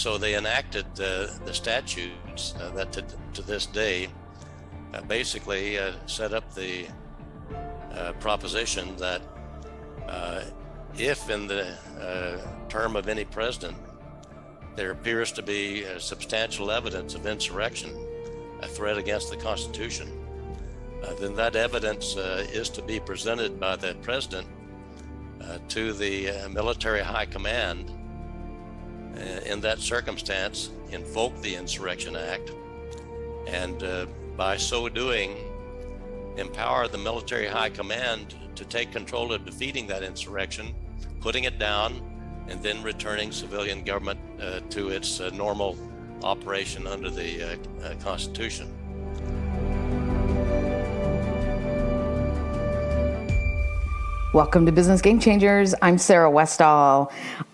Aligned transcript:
So 0.00 0.16
they 0.16 0.34
enacted 0.34 0.86
the, 0.94 1.30
the 1.44 1.52
statutes 1.52 2.54
uh, 2.58 2.70
that 2.70 2.90
to, 2.92 3.04
to, 3.34 3.42
this 3.42 3.66
day 3.66 4.08
uh, 4.94 5.02
basically 5.02 5.78
uh, 5.78 5.92
set 6.06 6.32
up 6.32 6.54
the 6.54 6.86
uh, 7.92 8.14
proposition 8.14 8.96
that 8.96 9.20
uh, 10.08 10.40
if 10.96 11.28
in 11.28 11.46
the 11.46 11.76
uh, 12.00 12.38
term 12.70 12.96
of 12.96 13.08
any 13.08 13.26
president 13.26 13.76
there 14.74 14.90
appears 14.90 15.32
to 15.32 15.42
be 15.42 15.84
substantial 15.98 16.70
evidence 16.70 17.14
of 17.14 17.26
insurrection, 17.26 17.94
a 18.62 18.66
threat 18.66 18.96
against 18.96 19.28
the 19.28 19.36
Constitution, 19.36 20.08
then 21.18 21.34
that 21.34 21.56
evidence 21.56 22.16
is 22.16 22.70
to 22.70 22.80
be 22.80 23.00
presented 23.00 23.60
by 23.60 23.76
the 23.76 23.94
president 24.00 24.48
to 25.68 25.92
the 25.92 26.48
military 26.48 27.00
high 27.00 27.26
command 27.26 27.99
in 29.46 29.60
that 29.60 29.78
circumstance, 29.78 30.70
invoke 30.92 31.40
the 31.42 31.54
Insurrection 31.54 32.16
Act, 32.16 32.52
and 33.46 33.82
uh, 33.82 34.06
by 34.36 34.56
so 34.56 34.88
doing, 34.88 35.36
empower 36.36 36.88
the 36.88 36.98
military 36.98 37.46
high 37.46 37.70
command 37.70 38.34
to 38.54 38.64
take 38.64 38.92
control 38.92 39.32
of 39.32 39.44
defeating 39.44 39.86
that 39.86 40.02
insurrection, 40.02 40.74
putting 41.20 41.44
it 41.44 41.58
down, 41.58 42.00
and 42.48 42.62
then 42.62 42.82
returning 42.82 43.32
civilian 43.32 43.84
government 43.84 44.18
uh, 44.40 44.60
to 44.70 44.90
its 44.90 45.20
uh, 45.20 45.30
normal 45.30 45.76
operation 46.22 46.86
under 46.86 47.10
the 47.10 47.42
uh, 47.42 47.56
uh, 47.84 47.94
Constitution. 47.96 48.68
Welcome 54.32 54.64
to 54.66 54.72
Business 54.72 55.02
Game 55.02 55.18
Changers. 55.18 55.74
I'm 55.82 55.98
Sarah 55.98 56.30
Westall. 56.30 57.10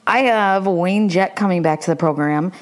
I 0.06 0.20
have 0.20 0.66
Wayne 0.66 1.08
Jett 1.08 1.34
coming 1.34 1.62
back 1.62 1.80
to 1.82 1.90
the 1.90 1.96
program. 1.96 2.52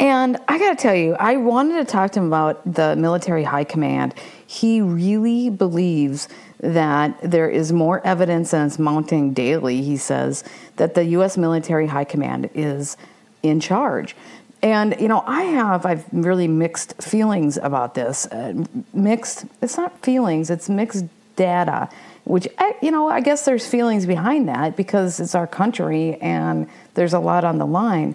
And 0.00 0.38
I 0.48 0.58
got 0.58 0.76
to 0.76 0.82
tell 0.82 0.94
you, 0.94 1.14
I 1.14 1.36
wanted 1.36 1.76
to 1.76 1.84
talk 1.84 2.12
to 2.12 2.20
him 2.20 2.26
about 2.26 2.74
the 2.74 2.96
military 2.96 3.44
high 3.44 3.64
command. 3.64 4.14
He 4.46 4.80
really 4.80 5.50
believes 5.50 6.28
that 6.60 7.16
there 7.22 7.48
is 7.48 7.72
more 7.72 8.04
evidence, 8.06 8.52
and 8.52 8.66
it's 8.66 8.78
mounting 8.78 9.32
daily, 9.32 9.82
he 9.82 9.96
says, 9.96 10.42
that 10.76 10.94
the 10.94 11.04
U.S. 11.04 11.36
military 11.36 11.86
high 11.86 12.04
command 12.04 12.50
is 12.54 12.96
in 13.42 13.60
charge. 13.60 14.16
And, 14.62 14.96
you 14.98 15.08
know, 15.08 15.22
I 15.26 15.42
have, 15.42 15.84
I've 15.84 16.06
really 16.10 16.48
mixed 16.48 17.00
feelings 17.02 17.58
about 17.58 17.94
this. 17.94 18.26
Uh, 18.26 18.64
mixed, 18.94 19.44
it's 19.60 19.76
not 19.76 19.96
feelings, 20.02 20.48
it's 20.48 20.68
mixed 20.68 21.04
data 21.36 21.88
which 22.24 22.48
you 22.82 22.90
know 22.90 23.08
i 23.08 23.20
guess 23.20 23.44
there's 23.44 23.66
feelings 23.66 24.06
behind 24.06 24.48
that 24.48 24.76
because 24.76 25.20
it's 25.20 25.34
our 25.34 25.46
country 25.46 26.14
and 26.16 26.68
there's 26.94 27.12
a 27.12 27.18
lot 27.18 27.44
on 27.44 27.58
the 27.58 27.66
line 27.66 28.14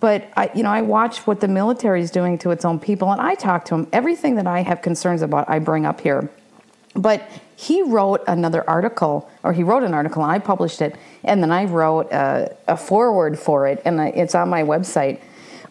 but 0.00 0.30
I, 0.36 0.50
you 0.54 0.62
know, 0.62 0.70
I 0.70 0.82
watch 0.82 1.26
what 1.26 1.40
the 1.40 1.48
military 1.48 2.00
is 2.02 2.10
doing 2.10 2.38
to 2.38 2.50
its 2.50 2.64
own 2.64 2.78
people, 2.78 3.10
and 3.10 3.20
I 3.20 3.34
talk 3.34 3.64
to 3.66 3.74
him. 3.74 3.88
Everything 3.92 4.36
that 4.36 4.46
I 4.46 4.62
have 4.62 4.80
concerns 4.80 5.22
about, 5.22 5.48
I 5.48 5.58
bring 5.58 5.86
up 5.86 6.00
here. 6.00 6.30
But 6.94 7.28
he 7.56 7.82
wrote 7.82 8.22
another 8.28 8.68
article, 8.68 9.28
or 9.42 9.52
he 9.52 9.64
wrote 9.64 9.82
an 9.82 9.94
article, 9.94 10.22
and 10.22 10.30
I 10.30 10.38
published 10.38 10.80
it, 10.80 10.96
and 11.24 11.42
then 11.42 11.50
I 11.50 11.64
wrote 11.64 12.12
a, 12.12 12.56
a 12.68 12.76
foreword 12.76 13.38
for 13.38 13.66
it, 13.66 13.82
and 13.84 14.00
it's 14.00 14.34
on 14.34 14.48
my 14.48 14.62
website. 14.62 15.20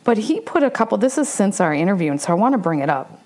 But 0.03 0.17
he 0.17 0.39
put 0.41 0.63
a 0.63 0.69
couple. 0.69 0.97
This 0.97 1.17
is 1.17 1.29
since 1.29 1.61
our 1.61 1.73
interview, 1.73 2.11
and 2.11 2.19
so 2.19 2.33
I 2.33 2.35
want 2.35 2.53
to 2.53 2.57
bring 2.57 2.79
it 2.79 2.89
up 2.89 3.21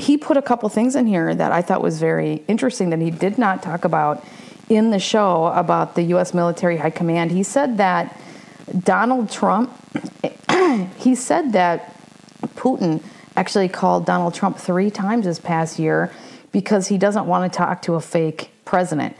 he 0.00 0.16
put 0.16 0.36
a 0.36 0.42
couple 0.42 0.68
things 0.68 0.96
in 0.96 1.06
here 1.06 1.34
that 1.34 1.52
I 1.52 1.62
thought 1.62 1.82
was 1.82 2.00
very 2.00 2.42
interesting 2.48 2.90
that 2.90 3.00
he 3.00 3.10
did 3.10 3.38
not 3.38 3.62
talk 3.62 3.84
about 3.84 4.24
in 4.68 4.90
the 4.90 4.98
show 4.98 5.46
about 5.46 5.94
the 5.94 6.02
U.S. 6.14 6.32
military 6.32 6.76
high 6.76 6.90
command. 6.90 7.30
He 7.30 7.42
said 7.42 7.76
that 7.78 8.18
Donald 8.78 9.30
Trump, 9.30 9.70
he 10.96 11.14
said 11.14 11.52
that 11.52 11.94
Putin 12.54 13.02
actually 13.36 13.68
called 13.68 14.06
Donald 14.06 14.34
Trump 14.34 14.58
three 14.58 14.90
times 14.90 15.24
this 15.24 15.38
past 15.38 15.78
year 15.78 16.12
because 16.52 16.88
he 16.88 16.98
doesn't 16.98 17.26
want 17.26 17.52
to 17.52 17.56
talk 17.56 17.82
to 17.82 17.94
a 17.94 18.00
fake 18.00 18.50
president. 18.70 19.16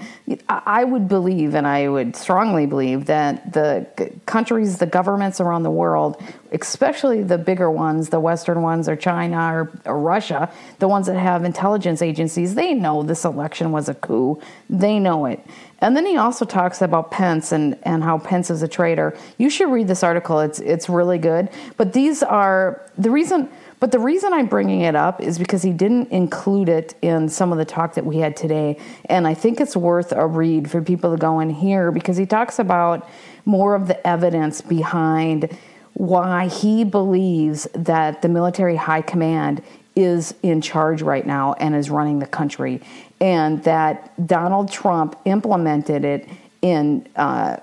I 0.49 0.85
would 0.85 1.09
believe, 1.09 1.57
and 1.57 1.67
I 1.67 1.89
would 1.89 2.15
strongly 2.15 2.67
believe, 2.67 3.07
that 3.07 3.53
the 3.53 3.85
countries, 4.25 4.79
the 4.79 4.87
governments 4.87 5.41
around 5.41 5.65
the 5.65 5.73
world, 5.73 6.23
especially 6.53 7.25
the 7.25 7.37
bigger 7.37 7.69
ones, 7.69 8.11
the 8.11 8.21
Western 8.21 8.63
ones, 8.63 8.89
or 8.89 8.95
China 8.95 9.53
or, 9.53 9.73
or, 9.87 9.99
Russia, 9.99 10.53
the 10.79 10.87
ones 10.87 11.09
that 11.09 11.19
have 11.19 11.43
intelligence 11.43 12.01
agencies, 12.01 12.55
they 12.55 12.75
know 12.75 13.03
this 13.03 13.25
election 13.25 13.73
was 13.73 13.89
a 13.89 13.95
coup. 13.95 14.41
They 14.69 15.01
know 15.01 15.27
it. 15.27 15.45
And 15.81 15.97
then 15.97 16.07
he 16.07 16.17
also 16.17 16.45
talks 16.45 16.81
about 16.81 17.11
Pence 17.11 17.51
and, 17.51 17.77
and 17.83 18.05
how 18.05 18.19
Pence 18.19 18.51
is 18.51 18.63
a 18.63 18.69
traitor. 18.69 19.19
You 19.37 19.51
should 19.51 19.73
read 19.73 19.89
this 19.89 20.05
article. 20.05 20.39
It's 20.39 20.61
it's 20.61 20.89
really 20.89 21.19
good. 21.19 21.49
But 21.77 21.93
these 21.93 22.23
are 22.23 22.89
the 22.97 23.11
reason 23.11 23.49
but 23.81 23.93
the 23.93 23.99
reason 23.99 24.33
I'm 24.35 24.47
bringing 24.47 24.83
it 24.83 24.95
up 24.95 25.23
is 25.23 25.39
because 25.39 25.63
he 25.63 25.73
didn't 25.73 26.13
include 26.13 26.69
it 26.69 26.95
in 27.01 27.31
some 27.31 27.51
of 27.51 27.59
the 27.59 27.65
talk 27.65 27.95
that 27.95 28.05
we 28.05 28.19
had 28.19 28.37
today. 28.37 28.79
And 29.07 29.27
I 29.27 29.33
think 29.33 29.59
it's 29.61 29.75
worth 29.75 30.13
a 30.13 30.27
read 30.27 30.71
for 30.71 30.83
people 30.83 31.11
to 31.11 31.17
go 31.17 31.41
in 31.41 31.49
here 31.49 31.91
because 31.91 32.19
he 32.19 32.27
talks 32.27 32.59
about 32.59 33.09
more 33.47 33.75
of 33.75 33.89
the 33.89 34.07
evidence 34.07 34.61
behind 34.61 35.57
why 35.95 36.49
he 36.49 36.85
believes 36.85 37.67
that 37.73 38.23
the 38.23 38.29
military 38.29 38.77
high 38.77 39.03
command 39.03 39.63
is 39.97 40.35
in 40.43 40.61
charge 40.61 41.03
right 41.03 41.27
now 41.27 41.55
and 41.55 41.75
is 41.75 41.91
running 41.91 42.19
the 42.21 42.27
country, 42.27 42.81
and 43.21 43.63
that 43.65 44.27
Donald 44.27 44.71
Trump 44.71 45.19
implemented 45.25 46.05
it 46.05 46.29
in. 46.63 47.07
Uh, 47.17 47.57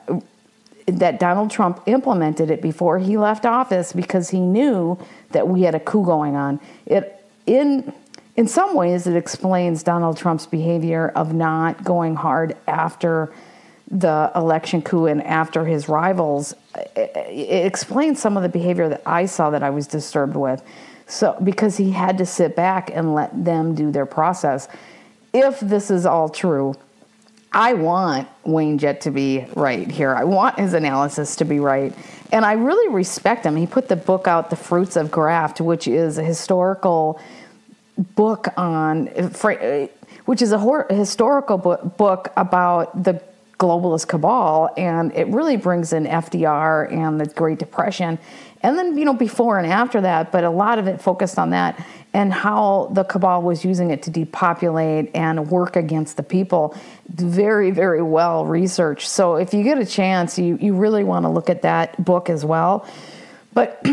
that 0.87 1.19
Donald 1.19 1.51
Trump 1.51 1.81
implemented 1.85 2.49
it 2.49 2.61
before 2.61 2.97
he 2.97 3.17
left 3.17 3.45
office 3.45 3.91
because 3.91 4.29
he 4.29 4.39
knew 4.39 4.97
that 5.31 5.47
we 5.47 5.61
had 5.63 5.75
a 5.75 5.79
coup 5.79 6.05
going 6.05 6.35
on. 6.35 6.59
It 6.85 7.13
in 7.45 7.93
in 8.35 8.47
some 8.47 8.75
ways 8.75 9.07
it 9.07 9.15
explains 9.15 9.83
Donald 9.83 10.17
Trump's 10.17 10.45
behavior 10.45 11.11
of 11.15 11.33
not 11.33 11.83
going 11.83 12.15
hard 12.15 12.55
after 12.67 13.33
the 13.89 14.31
election 14.35 14.81
coup 14.81 15.05
and 15.05 15.23
after 15.23 15.65
his 15.65 15.89
rivals. 15.89 16.53
It, 16.95 17.11
it 17.15 17.65
explains 17.65 18.19
some 18.19 18.37
of 18.37 18.43
the 18.43 18.49
behavior 18.49 18.89
that 18.89 19.01
I 19.05 19.25
saw 19.25 19.49
that 19.49 19.63
I 19.63 19.69
was 19.69 19.87
disturbed 19.87 20.35
with. 20.35 20.61
So 21.07 21.37
because 21.43 21.77
he 21.77 21.91
had 21.91 22.17
to 22.17 22.25
sit 22.25 22.55
back 22.55 22.91
and 22.93 23.15
let 23.15 23.45
them 23.45 23.73
do 23.73 23.91
their 23.91 24.05
process. 24.05 24.67
If 25.33 25.59
this 25.59 25.89
is 25.89 26.05
all 26.05 26.29
true, 26.29 26.75
I 27.51 27.73
want 27.73 28.27
Wayne 28.43 28.77
Jett 28.77 29.01
to 29.01 29.11
be 29.11 29.45
right 29.55 29.89
here. 29.89 30.13
I 30.13 30.23
want 30.25 30.59
his 30.59 30.73
analysis 30.73 31.37
to 31.37 31.45
be 31.45 31.59
right. 31.59 31.93
And 32.31 32.43
I 32.43 32.53
really 32.53 32.93
respect 32.93 33.45
him. 33.45 33.55
He 33.55 33.65
put 33.65 33.87
the 33.87 33.95
book 33.95 34.27
out, 34.27 34.49
The 34.49 34.55
Fruits 34.55 34.95
of 34.95 35.09
Graft, 35.11 35.61
which 35.61 35.87
is 35.87 36.17
a 36.17 36.23
historical 36.23 37.19
book 38.15 38.47
on, 38.57 39.07
which 40.25 40.41
is 40.41 40.51
a 40.51 40.85
historical 40.89 41.57
book 41.57 42.33
about 42.35 43.03
the 43.03 43.21
globalist 43.57 44.07
cabal. 44.07 44.69
And 44.77 45.13
it 45.13 45.27
really 45.27 45.57
brings 45.57 45.93
in 45.93 46.05
FDR 46.05 46.91
and 46.91 47.19
the 47.19 47.27
Great 47.27 47.59
Depression. 47.59 48.19
And 48.61 48.77
then, 48.77 48.97
you 48.97 49.05
know, 49.05 49.13
before 49.13 49.57
and 49.57 49.65
after 49.65 50.01
that, 50.01 50.31
but 50.31 50.43
a 50.43 50.49
lot 50.49 50.79
of 50.79 50.87
it 50.87 51.01
focused 51.01 51.39
on 51.39 51.51
that 51.51 51.81
and 52.17 52.33
how 52.33 52.89
the 52.93 53.03
cabal 53.03 53.43
was 53.43 53.63
using 53.63 53.91
it 53.91 54.01
to 54.01 54.09
depopulate 54.09 55.11
and 55.13 55.51
work 55.51 55.75
against 55.75 56.17
the 56.17 56.23
people. 56.23 56.75
Very, 57.09 57.69
very 57.69 58.01
well 58.01 58.43
researched. 58.43 59.07
So 59.07 59.35
if 59.35 59.53
you 59.53 59.61
get 59.61 59.77
a 59.77 59.85
chance, 59.85 60.39
you, 60.39 60.57
you 60.59 60.73
really 60.73 61.03
want 61.03 61.25
to 61.25 61.29
look 61.29 61.47
at 61.47 61.61
that 61.61 62.03
book 62.03 62.31
as 62.31 62.43
well. 62.43 62.87
But 63.53 63.85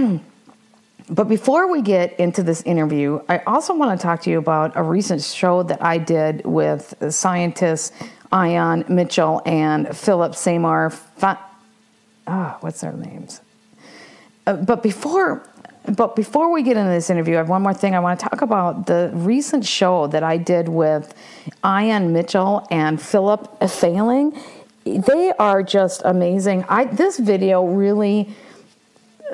but 1.11 1.29
before 1.29 1.71
we 1.71 1.83
get 1.83 2.19
into 2.19 2.43
this 2.43 2.63
interview, 2.63 3.21
I 3.29 3.41
also 3.41 3.75
want 3.75 4.01
to 4.01 4.03
talk 4.03 4.23
to 4.23 4.31
you 4.31 4.39
about 4.39 4.73
a 4.75 4.83
recent 4.83 5.21
show 5.23 5.63
that 5.65 5.85
I 5.85 5.99
did 5.99 6.47
with 6.47 6.95
scientists 7.11 7.93
Ian 8.33 8.87
Mitchell 8.89 9.43
and 9.45 9.95
Philip 9.95 10.35
Seymour. 10.35 10.95
ah, 11.23 11.39
oh, 12.27 12.57
what's 12.63 12.81
their 12.81 12.95
names? 12.95 13.43
Uh, 14.47 14.57
but 14.57 14.83
before 14.83 15.47
but 15.89 16.17
before 16.17 16.51
we 16.51 16.63
get 16.63 16.77
into 16.77 16.91
this 16.91 17.11
interview, 17.11 17.35
I 17.35 17.39
have 17.39 17.49
one 17.49 17.63
more 17.63 17.75
thing. 17.75 17.95
I 17.95 18.01
want 18.01 18.19
to 18.19 18.27
talk 18.27 18.41
about 18.41 18.87
the 18.87 19.11
recent 19.13 19.67
show 19.67 20.07
that 20.09 20.23
I 20.23 20.39
did 20.39 20.69
with 20.69 21.15
Ian 21.65 22.13
Mitchell 22.13 22.67
and 22.71 23.01
Philip 23.01 23.69
Failing. 23.69 24.39
They 24.85 25.33
are 25.39 25.63
just 25.63 26.03
amazing. 26.05 26.65
I 26.69 26.85
this 26.85 27.19
video 27.19 27.65
really 27.65 28.35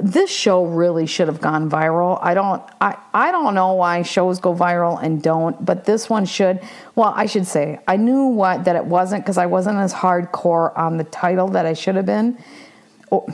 this 0.01 0.31
show 0.31 0.65
really 0.65 1.07
should 1.07 1.29
have 1.29 1.41
gone 1.41 1.69
viral. 1.69 2.19
I 2.23 2.35
don't 2.35 2.63
I, 2.81 2.97
I 3.13 3.31
don't 3.31 3.55
know 3.55 3.75
why 3.75 4.03
shows 4.03 4.41
go 4.41 4.55
viral 4.55 5.01
and 5.03 5.23
don't, 5.23 5.65
but 5.65 5.85
this 5.85 6.09
one 6.09 6.25
should. 6.25 6.61
Well, 6.95 7.13
I 7.15 7.27
should 7.27 7.47
say 7.47 7.81
I 7.87 7.97
knew 7.97 8.25
what 8.25 8.65
that 8.65 8.77
it 8.77 8.85
wasn't 8.85 9.25
because 9.25 9.39
I 9.39 9.47
wasn't 9.47 9.79
as 9.79 9.93
hardcore 9.93 10.77
on 10.77 10.97
the 10.97 11.05
title 11.05 11.49
that 11.49 11.67
I 11.67 11.75
should 11.75 11.97
have 11.97 12.07
been. 12.07 12.39
Oh, 13.13 13.27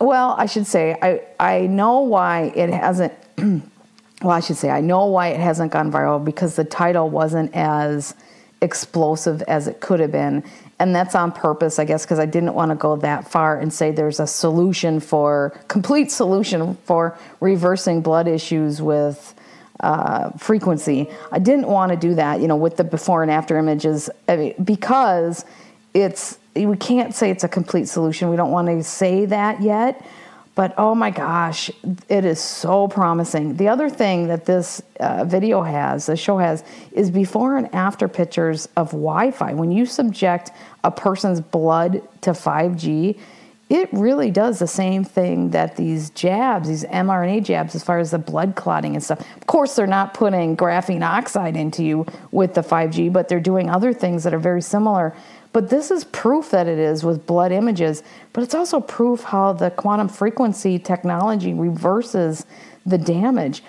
well, 0.00 0.34
I 0.38 0.46
should 0.46 0.66
say 0.66 0.96
I 1.00 1.22
I 1.38 1.66
know 1.66 2.00
why 2.00 2.52
it 2.54 2.70
hasn't. 2.70 3.12
well, 3.38 4.30
I 4.30 4.40
should 4.40 4.56
say 4.56 4.70
I 4.70 4.80
know 4.80 5.06
why 5.06 5.28
it 5.28 5.40
hasn't 5.40 5.72
gone 5.72 5.90
viral 5.90 6.24
because 6.24 6.56
the 6.56 6.64
title 6.64 7.10
wasn't 7.10 7.54
as 7.54 8.14
explosive 8.64 9.42
as 9.42 9.68
it 9.68 9.80
could 9.80 10.00
have 10.00 10.10
been. 10.10 10.42
And 10.80 10.94
that's 10.94 11.14
on 11.14 11.30
purpose, 11.30 11.78
I 11.78 11.84
guess, 11.84 12.04
because 12.04 12.18
I 12.18 12.26
didn't 12.26 12.54
want 12.54 12.70
to 12.70 12.74
go 12.74 12.96
that 12.96 13.30
far 13.30 13.60
and 13.60 13.72
say 13.72 13.92
there's 13.92 14.18
a 14.18 14.26
solution 14.26 14.98
for, 14.98 15.58
complete 15.68 16.10
solution 16.10 16.76
for 16.84 17.16
reversing 17.40 18.00
blood 18.00 18.26
issues 18.26 18.82
with 18.82 19.34
uh, 19.80 20.30
frequency. 20.30 21.08
I 21.30 21.38
didn't 21.38 21.68
want 21.68 21.90
to 21.90 21.96
do 21.96 22.14
that, 22.16 22.40
you 22.40 22.48
know, 22.48 22.56
with 22.56 22.76
the 22.76 22.84
before 22.84 23.22
and 23.22 23.30
after 23.30 23.56
images 23.56 24.10
I 24.26 24.36
mean, 24.36 24.54
because 24.64 25.44
it's, 25.92 26.38
we 26.54 26.76
can't 26.76 27.14
say 27.14 27.30
it's 27.30 27.44
a 27.44 27.48
complete 27.48 27.88
solution. 27.88 28.30
We 28.30 28.36
don't 28.36 28.50
want 28.50 28.68
to 28.68 28.82
say 28.82 29.26
that 29.26 29.62
yet 29.62 30.04
but 30.54 30.72
oh 30.78 30.94
my 30.94 31.10
gosh, 31.10 31.70
it 32.08 32.24
is 32.24 32.40
so 32.40 32.86
promising. 32.86 33.56
The 33.56 33.68
other 33.68 33.90
thing 33.90 34.28
that 34.28 34.44
this 34.44 34.80
uh, 35.00 35.24
video 35.24 35.62
has, 35.62 36.06
the 36.06 36.16
show 36.16 36.38
has, 36.38 36.62
is 36.92 37.10
before 37.10 37.56
and 37.56 37.74
after 37.74 38.06
pictures 38.06 38.68
of 38.76 38.92
Wi 38.92 39.32
Fi. 39.32 39.54
When 39.54 39.72
you 39.72 39.84
subject 39.84 40.52
a 40.84 40.92
person's 40.92 41.40
blood 41.40 42.02
to 42.20 42.30
5G, 42.30 43.18
it 43.70 43.88
really 43.92 44.30
does 44.30 44.58
the 44.58 44.66
same 44.66 45.04
thing 45.04 45.50
that 45.50 45.76
these 45.76 46.10
jabs, 46.10 46.68
these 46.68 46.84
mRNA 46.84 47.44
jabs, 47.44 47.74
as 47.74 47.82
far 47.82 47.98
as 47.98 48.10
the 48.10 48.18
blood 48.18 48.54
clotting 48.56 48.94
and 48.94 49.02
stuff. 49.02 49.20
Of 49.20 49.46
course, 49.46 49.74
they're 49.74 49.86
not 49.86 50.12
putting 50.12 50.56
graphene 50.56 51.02
oxide 51.02 51.56
into 51.56 51.82
you 51.82 52.06
with 52.30 52.54
the 52.54 52.60
5G, 52.60 53.12
but 53.12 53.28
they're 53.28 53.40
doing 53.40 53.70
other 53.70 53.94
things 53.94 54.24
that 54.24 54.34
are 54.34 54.38
very 54.38 54.60
similar. 54.60 55.14
But 55.54 55.70
this 55.70 55.90
is 55.90 56.04
proof 56.04 56.50
that 56.50 56.66
it 56.66 56.78
is 56.78 57.04
with 57.04 57.26
blood 57.26 57.52
images, 57.52 58.02
but 58.32 58.42
it's 58.42 58.54
also 58.54 58.80
proof 58.80 59.22
how 59.22 59.52
the 59.52 59.70
quantum 59.70 60.08
frequency 60.08 60.78
technology 60.78 61.54
reverses 61.54 62.44
the 62.84 62.98
damage. 62.98 63.62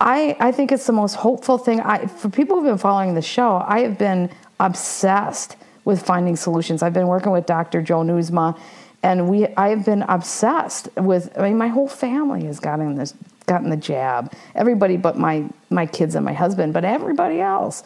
I, 0.00 0.36
I 0.40 0.52
think 0.52 0.72
it's 0.72 0.86
the 0.86 0.92
most 0.92 1.14
hopeful 1.14 1.56
thing. 1.56 1.80
I, 1.80 2.06
for 2.06 2.28
people 2.28 2.56
who've 2.56 2.66
been 2.66 2.78
following 2.78 3.14
the 3.14 3.22
show, 3.22 3.64
I 3.66 3.80
have 3.80 3.96
been 3.96 4.30
obsessed 4.58 5.56
with 5.84 6.02
finding 6.02 6.36
solutions. 6.36 6.82
I've 6.82 6.92
been 6.92 7.06
working 7.06 7.32
with 7.32 7.46
Dr. 7.46 7.80
Joe 7.82 8.00
Newsma, 8.00 8.58
and 9.02 9.28
we 9.28 9.46
I 9.56 9.68
have 9.68 9.84
been 9.84 10.02
obsessed 10.02 10.88
with. 10.96 11.36
I 11.38 11.48
mean, 11.48 11.58
my 11.58 11.68
whole 11.68 11.88
family 11.88 12.44
has 12.44 12.60
gotten 12.60 12.96
this, 12.96 13.14
gotten 13.46 13.70
the 13.70 13.76
jab. 13.76 14.32
Everybody 14.54 14.96
but 14.96 15.18
my 15.18 15.48
my 15.70 15.86
kids 15.86 16.14
and 16.14 16.24
my 16.24 16.32
husband, 16.34 16.72
but 16.72 16.84
everybody 16.84 17.40
else. 17.40 17.82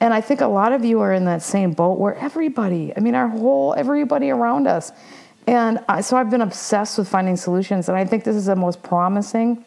And 0.00 0.14
I 0.14 0.20
think 0.20 0.40
a 0.40 0.46
lot 0.46 0.72
of 0.72 0.84
you 0.84 1.00
are 1.00 1.12
in 1.12 1.24
that 1.24 1.42
same 1.42 1.72
boat 1.72 1.98
where 1.98 2.14
everybody, 2.14 2.92
I 2.96 3.00
mean, 3.00 3.16
our 3.16 3.28
whole, 3.28 3.74
everybody 3.76 4.30
around 4.30 4.68
us. 4.68 4.92
And 5.46 5.82
I, 5.88 6.02
so 6.02 6.16
I've 6.16 6.30
been 6.30 6.42
obsessed 6.42 6.98
with 6.98 7.08
finding 7.08 7.36
solutions. 7.36 7.88
And 7.88 7.98
I 7.98 8.04
think 8.04 8.22
this 8.22 8.36
is 8.36 8.46
the 8.46 8.54
most 8.54 8.82
promising 8.82 9.64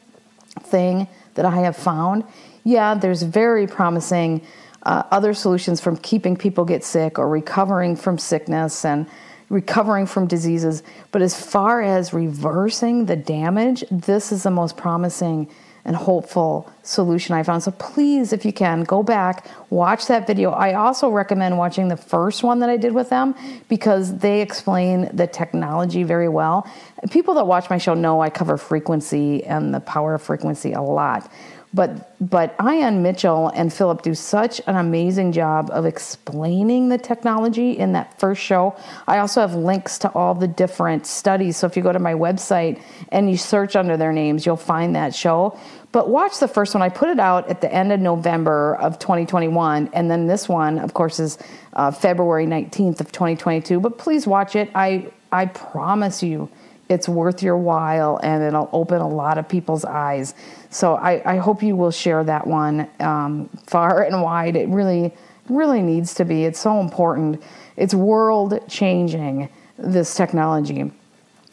thing 0.61 1.07
that 1.33 1.45
I 1.45 1.57
have 1.57 1.75
found. 1.75 2.23
Yeah, 2.63 2.93
there's 2.93 3.23
very 3.23 3.67
promising 3.67 4.41
uh, 4.83 5.03
other 5.11 5.33
solutions 5.33 5.81
from 5.81 5.97
keeping 5.97 6.37
people 6.37 6.65
get 6.65 6.83
sick 6.83 7.19
or 7.19 7.27
recovering 7.27 7.95
from 7.95 8.17
sickness 8.17 8.85
and 8.85 9.07
recovering 9.51 10.05
from 10.05 10.27
diseases. 10.27 10.81
But 11.11 11.21
as 11.21 11.39
far 11.39 11.81
as 11.81 12.13
reversing 12.13 13.05
the 13.05 13.17
damage, 13.17 13.83
this 13.91 14.31
is 14.31 14.43
the 14.43 14.51
most 14.51 14.77
promising 14.77 15.49
and 15.83 15.95
hopeful 15.95 16.71
solution 16.83 17.35
I 17.35 17.43
found. 17.43 17.63
So 17.63 17.71
please, 17.71 18.33
if 18.33 18.45
you 18.45 18.53
can, 18.53 18.83
go 18.83 19.01
back, 19.01 19.47
watch 19.69 20.07
that 20.07 20.27
video. 20.27 20.51
I 20.51 20.75
also 20.75 21.09
recommend 21.09 21.57
watching 21.57 21.87
the 21.87 21.97
first 21.97 22.43
one 22.43 22.59
that 22.59 22.69
I 22.69 22.77
did 22.77 22.93
with 22.93 23.09
them 23.09 23.35
because 23.67 24.17
they 24.19 24.41
explain 24.41 25.09
the 25.15 25.27
technology 25.27 26.03
very 26.03 26.29
well. 26.29 26.69
People 27.09 27.33
that 27.33 27.47
watch 27.47 27.69
my 27.69 27.79
show 27.79 27.95
know 27.95 28.21
I 28.21 28.29
cover 28.29 28.57
frequency 28.57 29.43
and 29.43 29.73
the 29.73 29.79
power 29.79 30.13
of 30.13 30.21
frequency 30.21 30.73
a 30.73 30.81
lot. 30.81 31.31
But 31.73 32.19
but 32.19 32.53
Ian 32.61 33.01
Mitchell 33.01 33.47
and 33.55 33.71
Philip 33.71 34.01
do 34.01 34.13
such 34.13 34.59
an 34.67 34.75
amazing 34.75 35.31
job 35.31 35.69
of 35.71 35.85
explaining 35.85 36.89
the 36.89 36.97
technology 36.97 37.71
in 37.71 37.93
that 37.93 38.19
first 38.19 38.41
show. 38.41 38.75
I 39.07 39.19
also 39.19 39.39
have 39.41 39.55
links 39.55 39.97
to 39.99 40.09
all 40.09 40.35
the 40.35 40.47
different 40.47 41.07
studies. 41.07 41.55
So 41.57 41.67
if 41.67 41.77
you 41.77 41.83
go 41.83 41.93
to 41.93 41.99
my 41.99 42.13
website 42.13 42.81
and 43.09 43.31
you 43.31 43.37
search 43.37 43.77
under 43.77 43.95
their 43.95 44.11
names, 44.11 44.45
you'll 44.45 44.57
find 44.57 44.95
that 44.95 45.15
show. 45.15 45.57
But 45.93 46.09
watch 46.09 46.39
the 46.39 46.47
first 46.47 46.73
one. 46.73 46.81
I 46.81 46.89
put 46.89 47.09
it 47.09 47.19
out 47.19 47.49
at 47.49 47.61
the 47.61 47.73
end 47.73 47.91
of 47.91 47.99
November 47.99 48.75
of 48.75 48.99
2021, 48.99 49.89
and 49.93 50.11
then 50.11 50.27
this 50.27 50.47
one, 50.47 50.77
of 50.77 50.93
course, 50.93 51.19
is 51.19 51.37
uh, 51.73 51.91
February 51.91 52.45
19th 52.45 52.99
of 52.99 53.11
2022. 53.11 53.79
But 53.79 53.97
please 53.97 54.27
watch 54.27 54.55
it. 54.55 54.69
I 54.75 55.11
I 55.31 55.45
promise 55.45 56.21
you 56.21 56.49
it's 56.91 57.07
worth 57.07 57.41
your 57.41 57.57
while 57.57 58.19
and 58.21 58.43
it'll 58.43 58.69
open 58.73 58.99
a 58.99 59.07
lot 59.07 59.37
of 59.37 59.47
people's 59.47 59.85
eyes. 59.85 60.35
So 60.69 60.95
I, 60.95 61.35
I 61.35 61.37
hope 61.37 61.63
you 61.63 61.75
will 61.75 61.91
share 61.91 62.23
that 62.25 62.45
one 62.45 62.87
um, 62.99 63.49
far 63.65 64.03
and 64.03 64.21
wide. 64.21 64.57
It 64.57 64.67
really, 64.67 65.13
really 65.47 65.81
needs 65.81 66.13
to 66.15 66.25
be. 66.25 66.43
It's 66.43 66.59
so 66.59 66.81
important. 66.81 67.41
It's 67.77 67.93
world 67.93 68.59
changing, 68.67 69.49
this 69.77 70.13
technology. 70.15 70.91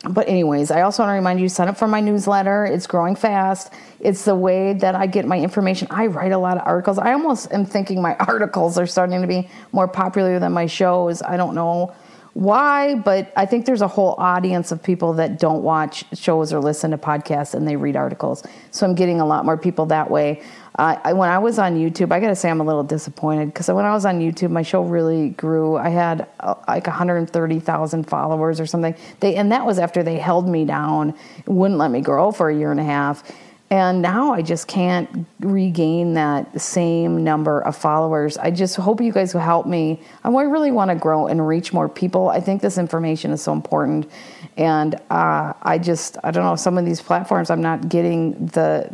But, 0.09 0.29
anyways, 0.29 0.71
I 0.71 0.83
also 0.83 1.03
want 1.03 1.11
to 1.11 1.15
remind 1.15 1.41
you 1.41 1.49
sign 1.49 1.69
up 1.69 1.77
for 1.77 1.89
my 1.89 2.01
newsletter. 2.01 2.65
It's 2.65 2.87
growing 2.87 3.17
fast. 3.17 3.73
It's 4.01 4.25
the 4.25 4.35
way 4.35 4.73
that 4.75 4.95
I 4.95 5.07
get 5.07 5.25
my 5.25 5.39
information. 5.39 5.89
I 5.91 6.07
write 6.07 6.33
a 6.33 6.39
lot 6.39 6.57
of 6.57 6.65
articles. 6.67 6.99
I 6.99 7.13
almost 7.13 7.53
am 7.53 7.65
thinking 7.65 8.03
my 8.03 8.17
articles 8.21 8.77
are 8.77 8.87
starting 8.87 9.21
to 9.21 9.27
be 9.29 9.49
more 9.71 9.89
popular 9.89 10.39
than 10.41 10.53
my 10.53 10.67
shows. 10.67 11.23
I 11.23 11.37
don't 11.37 11.55
know 11.55 11.95
why, 12.35 12.95
but 12.95 13.33
I 13.37 13.47
think 13.47 13.67
there's 13.67 13.83
a 13.83 13.89
whole 13.89 14.15
audience 14.19 14.71
of 14.71 14.83
people 14.83 15.15
that 15.15 15.39
don't 15.39 15.63
watch 15.63 16.05
shows 16.17 16.53
or 16.53 16.61
listen 16.61 16.91
to 16.93 16.99
podcasts 16.99 17.55
and 17.55 17.67
they 17.67 17.77
read 17.77 17.97
articles. 17.97 18.45
So 18.71 18.87
I'm 18.87 18.95
getting 18.95 19.21
a 19.21 19.27
lot 19.27 19.45
more 19.45 19.57
people 19.57 19.87
that 19.87 20.11
way. 20.11 20.43
Uh, 20.79 20.97
I, 21.03 21.13
when 21.13 21.29
I 21.29 21.39
was 21.39 21.59
on 21.59 21.77
YouTube, 21.77 22.13
I 22.13 22.21
got 22.21 22.29
to 22.29 22.37
say 22.37 22.49
I'm 22.49 22.61
a 22.61 22.65
little 22.65 22.85
disappointed 22.85 23.47
because 23.47 23.69
when 23.69 23.85
I 23.85 23.93
was 23.93 24.07
on 24.07 24.21
YouTube, 24.21 24.51
my 24.51 24.63
show 24.63 24.83
really 24.83 25.31
grew. 25.31 25.77
I 25.77 25.89
had 25.89 26.29
uh, 26.39 26.55
like 26.69 26.87
130,000 26.87 28.05
followers 28.05 28.61
or 28.61 28.67
something. 28.67 28.95
They 29.19 29.35
and 29.35 29.51
that 29.51 29.67
was 29.67 29.81
after 29.81 30.05
they 30.05 30.19
held 30.19 30.49
me 30.49 30.65
down, 30.65 31.15
wouldn't 31.47 31.79
let 31.79 31.91
me 31.91 32.01
grow 32.01 32.31
for 32.31 32.49
a 32.49 32.55
year 32.55 32.71
and 32.71 32.79
a 32.79 32.85
half. 32.85 33.25
And 33.71 34.01
now 34.01 34.33
I 34.33 34.41
just 34.41 34.67
can't 34.67 35.27
regain 35.41 36.15
that 36.15 36.59
same 36.59 37.23
number 37.23 37.61
of 37.61 37.77
followers. 37.77 38.39
I 38.39 38.51
just 38.51 38.77
hope 38.77 39.01
you 39.01 39.13
guys 39.13 39.35
will 39.35 39.43
help 39.43 39.67
me. 39.67 40.01
I 40.25 40.29
really 40.31 40.71
want 40.71 40.91
to 40.91 40.95
grow 40.95 41.27
and 41.27 41.47
reach 41.47 41.73
more 41.73 41.89
people. 41.89 42.31
I 42.31 42.41
think 42.41 42.63
this 42.63 42.79
information 42.79 43.31
is 43.31 43.43
so 43.43 43.53
important. 43.53 44.11
And 44.57 44.95
uh, 45.11 45.53
I 45.63 45.79
just, 45.79 46.17
I 46.25 46.31
don't 46.31 46.45
know, 46.45 46.57
some 46.57 46.79
of 46.79 46.87
these 46.87 47.03
platforms, 47.03 47.51
I'm 47.51 47.61
not 47.61 47.89
getting 47.89 48.47
the 48.47 48.91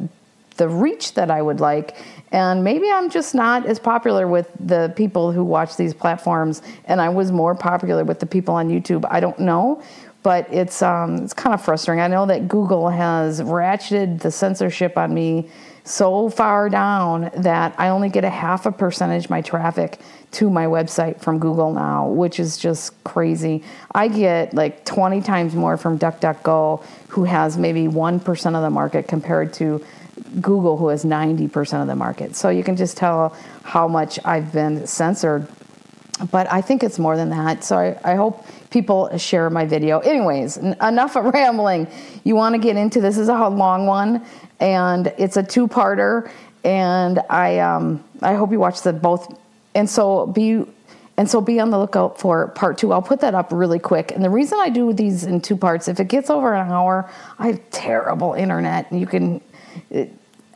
the 0.56 0.68
reach 0.68 1.14
that 1.14 1.30
I 1.30 1.42
would 1.42 1.60
like. 1.60 1.96
And 2.30 2.64
maybe 2.64 2.90
I'm 2.90 3.10
just 3.10 3.34
not 3.34 3.66
as 3.66 3.78
popular 3.78 4.26
with 4.26 4.50
the 4.58 4.92
people 4.96 5.32
who 5.32 5.44
watch 5.44 5.76
these 5.76 5.94
platforms, 5.94 6.62
and 6.84 7.00
I 7.00 7.08
was 7.08 7.30
more 7.30 7.54
popular 7.54 8.04
with 8.04 8.20
the 8.20 8.26
people 8.26 8.54
on 8.54 8.68
YouTube. 8.68 9.04
I 9.08 9.20
don't 9.20 9.38
know 9.38 9.82
but 10.24 10.52
it's 10.52 10.82
um, 10.82 11.16
it's 11.16 11.34
kind 11.34 11.54
of 11.54 11.62
frustrating. 11.62 12.02
I 12.02 12.08
know 12.08 12.26
that 12.26 12.48
Google 12.48 12.88
has 12.88 13.40
ratcheted 13.42 14.22
the 14.22 14.32
censorship 14.32 14.96
on 14.96 15.14
me 15.14 15.50
so 15.84 16.30
far 16.30 16.70
down 16.70 17.30
that 17.36 17.74
I 17.76 17.90
only 17.90 18.08
get 18.08 18.24
a 18.24 18.30
half 18.30 18.64
a 18.64 18.72
percentage 18.72 19.28
my 19.28 19.42
traffic 19.42 20.00
to 20.32 20.48
my 20.48 20.64
website 20.64 21.20
from 21.20 21.38
Google 21.38 21.74
now, 21.74 22.08
which 22.08 22.40
is 22.40 22.56
just 22.56 23.04
crazy. 23.04 23.62
I 23.94 24.08
get 24.08 24.54
like 24.54 24.86
20 24.86 25.20
times 25.20 25.54
more 25.54 25.76
from 25.76 25.98
DuckDuckGo, 25.98 26.82
who 27.08 27.24
has 27.24 27.58
maybe 27.58 27.84
1% 27.84 28.46
of 28.46 28.62
the 28.62 28.70
market 28.70 29.06
compared 29.06 29.52
to 29.54 29.84
Google, 30.40 30.78
who 30.78 30.88
has 30.88 31.04
90% 31.04 31.82
of 31.82 31.86
the 31.86 31.94
market. 31.94 32.34
So 32.34 32.48
you 32.48 32.64
can 32.64 32.76
just 32.76 32.96
tell 32.96 33.36
how 33.62 33.86
much 33.86 34.18
I've 34.24 34.52
been 34.52 34.86
censored. 34.86 35.46
But 36.30 36.50
I 36.50 36.62
think 36.62 36.82
it's 36.82 36.98
more 36.98 37.16
than 37.16 37.28
that. 37.28 37.62
So 37.62 37.76
I, 37.76 38.12
I 38.12 38.14
hope 38.14 38.46
people 38.74 39.16
share 39.16 39.48
my 39.50 39.64
video. 39.64 40.00
Anyways, 40.00 40.56
enough 40.56 41.16
of 41.16 41.24
rambling. 41.34 41.86
You 42.24 42.34
want 42.34 42.54
to 42.54 42.58
get 42.58 42.76
into 42.76 43.00
this 43.00 43.16
is 43.16 43.28
a 43.28 43.48
long 43.48 43.86
one, 43.86 44.26
and 44.60 45.14
it's 45.16 45.36
a 45.38 45.42
two-parter. 45.42 46.28
And 46.64 47.20
I 47.30 47.60
um, 47.60 48.02
I 48.20 48.34
hope 48.34 48.50
you 48.50 48.58
watch 48.58 48.82
the 48.82 48.92
both. 48.92 49.38
And 49.74 49.88
so 49.88 50.26
be 50.26 50.66
and 51.16 51.30
so 51.30 51.40
be 51.40 51.60
on 51.60 51.70
the 51.70 51.78
lookout 51.78 52.18
for 52.18 52.48
part 52.48 52.76
two. 52.76 52.92
I'll 52.92 53.00
put 53.00 53.20
that 53.20 53.34
up 53.34 53.52
really 53.52 53.78
quick. 53.78 54.10
And 54.10 54.24
the 54.24 54.30
reason 54.30 54.58
I 54.60 54.70
do 54.70 54.92
these 54.92 55.24
in 55.24 55.40
two 55.40 55.56
parts, 55.56 55.86
if 55.86 56.00
it 56.00 56.08
gets 56.08 56.28
over 56.28 56.52
an 56.52 56.72
hour, 56.72 57.08
I 57.38 57.46
have 57.48 57.70
terrible 57.70 58.34
internet, 58.34 58.92
you 58.92 59.06
can. 59.06 59.40
It, 59.90 60.10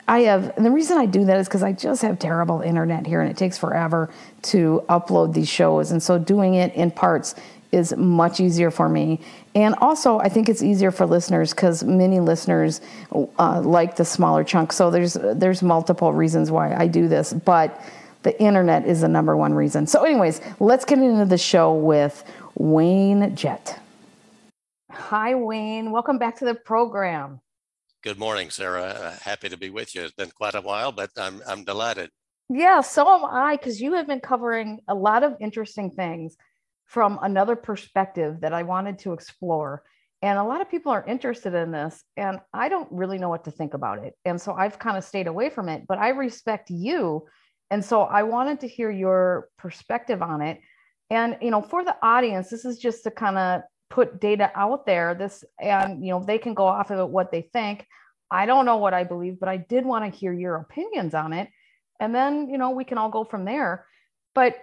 I 0.09 0.21
have, 0.21 0.57
and 0.57 0.65
the 0.65 0.71
reason 0.71 0.97
I 0.97 1.05
do 1.05 1.23
that 1.25 1.37
is 1.37 1.47
because 1.47 1.61
I 1.61 1.71
just 1.71 2.01
have 2.01 2.17
terrible 2.17 2.61
internet 2.61 3.05
here 3.05 3.21
and 3.21 3.29
it 3.29 3.37
takes 3.37 3.59
forever 3.59 4.09
to 4.41 4.83
upload 4.89 5.35
these 5.35 5.47
shows. 5.47 5.91
And 5.91 6.01
so 6.01 6.17
doing 6.17 6.55
it 6.55 6.73
in 6.73 6.89
parts 6.89 7.35
is 7.71 7.95
much 7.95 8.39
easier 8.39 8.71
for 8.71 8.89
me. 8.89 9.21
And 9.53 9.75
also, 9.75 10.17
I 10.17 10.27
think 10.27 10.49
it's 10.49 10.63
easier 10.63 10.89
for 10.89 11.05
listeners 11.05 11.53
because 11.53 11.83
many 11.83 12.19
listeners 12.19 12.81
uh, 13.37 13.61
like 13.61 13.97
the 13.97 14.03
smaller 14.03 14.43
chunk. 14.43 14.73
So 14.73 14.89
there's 14.89 15.13
there's 15.13 15.61
multiple 15.61 16.11
reasons 16.11 16.49
why 16.49 16.73
I 16.73 16.87
do 16.87 17.07
this, 17.07 17.31
but 17.31 17.79
the 18.23 18.39
internet 18.41 18.87
is 18.87 19.01
the 19.01 19.07
number 19.07 19.37
one 19.37 19.53
reason. 19.53 19.85
So, 19.85 20.03
anyways, 20.03 20.41
let's 20.59 20.85
get 20.85 20.97
into 20.97 21.25
the 21.25 21.37
show 21.37 21.75
with 21.75 22.23
Wayne 22.55 23.35
Jett. 23.35 23.79
Hi, 24.91 25.35
Wayne. 25.35 25.91
Welcome 25.91 26.17
back 26.17 26.39
to 26.39 26.45
the 26.45 26.55
program. 26.55 27.41
Good 28.01 28.17
morning, 28.17 28.49
Sarah. 28.49 28.83
Uh, 28.83 29.17
happy 29.21 29.49
to 29.49 29.57
be 29.57 29.69
with 29.69 29.93
you. 29.93 30.03
It's 30.03 30.13
been 30.13 30.31
quite 30.31 30.55
a 30.55 30.61
while, 30.61 30.93
but 30.93 31.09
I'm 31.17 31.41
I'm 31.45 31.65
delighted. 31.65 32.09
Yeah, 32.47 32.79
so 32.79 33.05
am 33.13 33.25
I, 33.25 33.57
because 33.57 33.81
you 33.81 33.93
have 33.93 34.07
been 34.07 34.21
covering 34.21 34.79
a 34.87 34.95
lot 34.95 35.23
of 35.23 35.35
interesting 35.41 35.91
things 35.91 36.37
from 36.85 37.19
another 37.21 37.57
perspective 37.57 38.39
that 38.39 38.53
I 38.53 38.63
wanted 38.63 38.99
to 38.99 39.11
explore. 39.11 39.83
And 40.21 40.39
a 40.39 40.43
lot 40.43 40.61
of 40.61 40.71
people 40.71 40.93
are 40.93 41.05
interested 41.05 41.53
in 41.53 41.71
this, 41.71 42.01
and 42.15 42.39
I 42.53 42.69
don't 42.69 42.89
really 42.89 43.17
know 43.17 43.27
what 43.27 43.43
to 43.43 43.51
think 43.51 43.73
about 43.73 43.99
it. 44.05 44.13
And 44.23 44.39
so 44.39 44.53
I've 44.53 44.79
kind 44.79 44.97
of 44.97 45.03
stayed 45.03 45.27
away 45.27 45.49
from 45.49 45.67
it, 45.67 45.83
but 45.85 45.97
I 45.97 46.09
respect 46.09 46.69
you. 46.69 47.27
And 47.69 47.83
so 47.83 48.03
I 48.03 48.23
wanted 48.23 48.61
to 48.61 48.67
hear 48.69 48.89
your 48.89 49.49
perspective 49.57 50.21
on 50.21 50.41
it. 50.41 50.61
And, 51.09 51.37
you 51.41 51.51
know, 51.51 51.61
for 51.61 51.83
the 51.83 51.97
audience, 52.01 52.49
this 52.49 52.63
is 52.63 52.79
just 52.79 53.03
to 53.03 53.11
kind 53.11 53.37
of 53.37 53.61
put 53.89 54.19
data 54.19 54.51
out 54.55 54.85
there. 54.85 55.15
This, 55.15 55.43
and, 55.59 56.05
you 56.05 56.11
know, 56.11 56.23
they 56.23 56.37
can 56.37 56.53
go 56.53 56.65
off 56.65 56.91
of 56.91 56.99
it 56.99 57.09
what 57.09 57.31
they 57.31 57.41
think. 57.41 57.85
I 58.31 58.45
don't 58.45 58.65
know 58.65 58.77
what 58.77 58.93
I 58.93 59.03
believe, 59.03 59.39
but 59.39 59.49
I 59.49 59.57
did 59.57 59.85
want 59.85 60.05
to 60.05 60.17
hear 60.17 60.33
your 60.33 60.55
opinions 60.57 61.13
on 61.13 61.33
it 61.33 61.49
and 61.99 62.15
then 62.15 62.49
you 62.49 62.57
know 62.57 62.71
we 62.71 62.83
can 62.83 62.97
all 62.97 63.09
go 63.09 63.23
from 63.23 63.45
there 63.45 63.85
but 64.33 64.55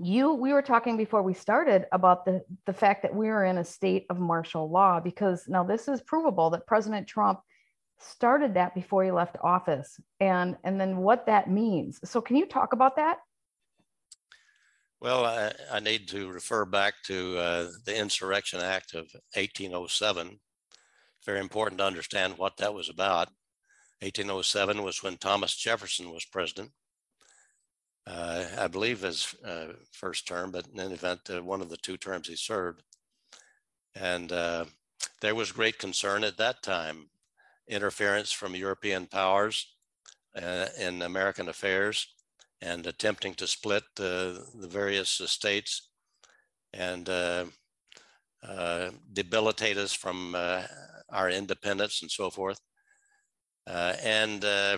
you 0.00 0.32
we 0.32 0.52
were 0.52 0.62
talking 0.62 0.96
before 0.96 1.22
we 1.22 1.34
started 1.34 1.86
about 1.92 2.24
the 2.24 2.42
the 2.66 2.72
fact 2.72 3.02
that 3.02 3.14
we 3.14 3.28
are 3.28 3.44
in 3.44 3.58
a 3.58 3.64
state 3.64 4.06
of 4.08 4.18
martial 4.18 4.70
law 4.70 5.00
because 5.00 5.44
now 5.48 5.62
this 5.64 5.88
is 5.88 6.00
provable 6.02 6.50
that 6.50 6.66
president 6.66 7.06
trump 7.06 7.40
started 7.98 8.54
that 8.54 8.74
before 8.74 9.04
he 9.04 9.10
left 9.10 9.36
office 9.42 10.00
and 10.20 10.56
and 10.64 10.80
then 10.80 10.96
what 10.96 11.26
that 11.26 11.50
means 11.50 12.00
so 12.04 12.20
can 12.20 12.36
you 12.36 12.46
talk 12.46 12.72
about 12.72 12.96
that 12.96 13.18
well 15.02 15.26
i, 15.26 15.52
I 15.70 15.80
need 15.80 16.08
to 16.08 16.30
refer 16.30 16.64
back 16.64 16.94
to 17.04 17.36
uh, 17.36 17.68
the 17.84 17.94
insurrection 17.96 18.60
act 18.60 18.94
of 18.94 19.12
1807 19.34 20.40
very 21.26 21.40
important 21.40 21.78
to 21.78 21.84
understand 21.84 22.38
what 22.38 22.56
that 22.56 22.72
was 22.72 22.88
about 22.88 23.28
1807 24.02 24.82
was 24.82 25.02
when 25.02 25.16
Thomas 25.16 25.54
Jefferson 25.54 26.10
was 26.10 26.24
president. 26.24 26.72
Uh, 28.04 28.44
I 28.58 28.66
believe 28.66 29.02
his 29.02 29.32
uh, 29.46 29.74
first 29.92 30.26
term, 30.26 30.50
but 30.50 30.66
in 30.66 30.80
any 30.80 30.94
event, 30.94 31.20
uh, 31.30 31.40
one 31.40 31.60
of 31.60 31.68
the 31.68 31.76
two 31.76 31.96
terms 31.96 32.26
he 32.26 32.34
served. 32.34 32.82
And 33.94 34.32
uh, 34.32 34.64
there 35.20 35.36
was 35.36 35.52
great 35.52 35.78
concern 35.78 36.24
at 36.24 36.36
that 36.38 36.64
time, 36.64 37.10
interference 37.68 38.32
from 38.32 38.56
European 38.56 39.06
powers 39.06 39.68
uh, 40.34 40.66
in 40.80 41.02
American 41.02 41.48
affairs 41.48 42.08
and 42.62 42.86
attempting 42.86 43.34
to 43.34 43.46
split 43.46 43.82
the 43.96 44.42
various 44.54 45.10
states 45.26 45.90
and 46.72 47.08
uh, 47.08 47.44
debilitate 49.12 49.76
us 49.76 49.92
from 49.92 50.34
our 51.10 51.28
independence 51.28 52.02
and 52.02 52.10
so 52.10 52.30
forth. 52.30 52.58
Uh, 53.66 53.94
and 54.02 54.44
uh, 54.44 54.76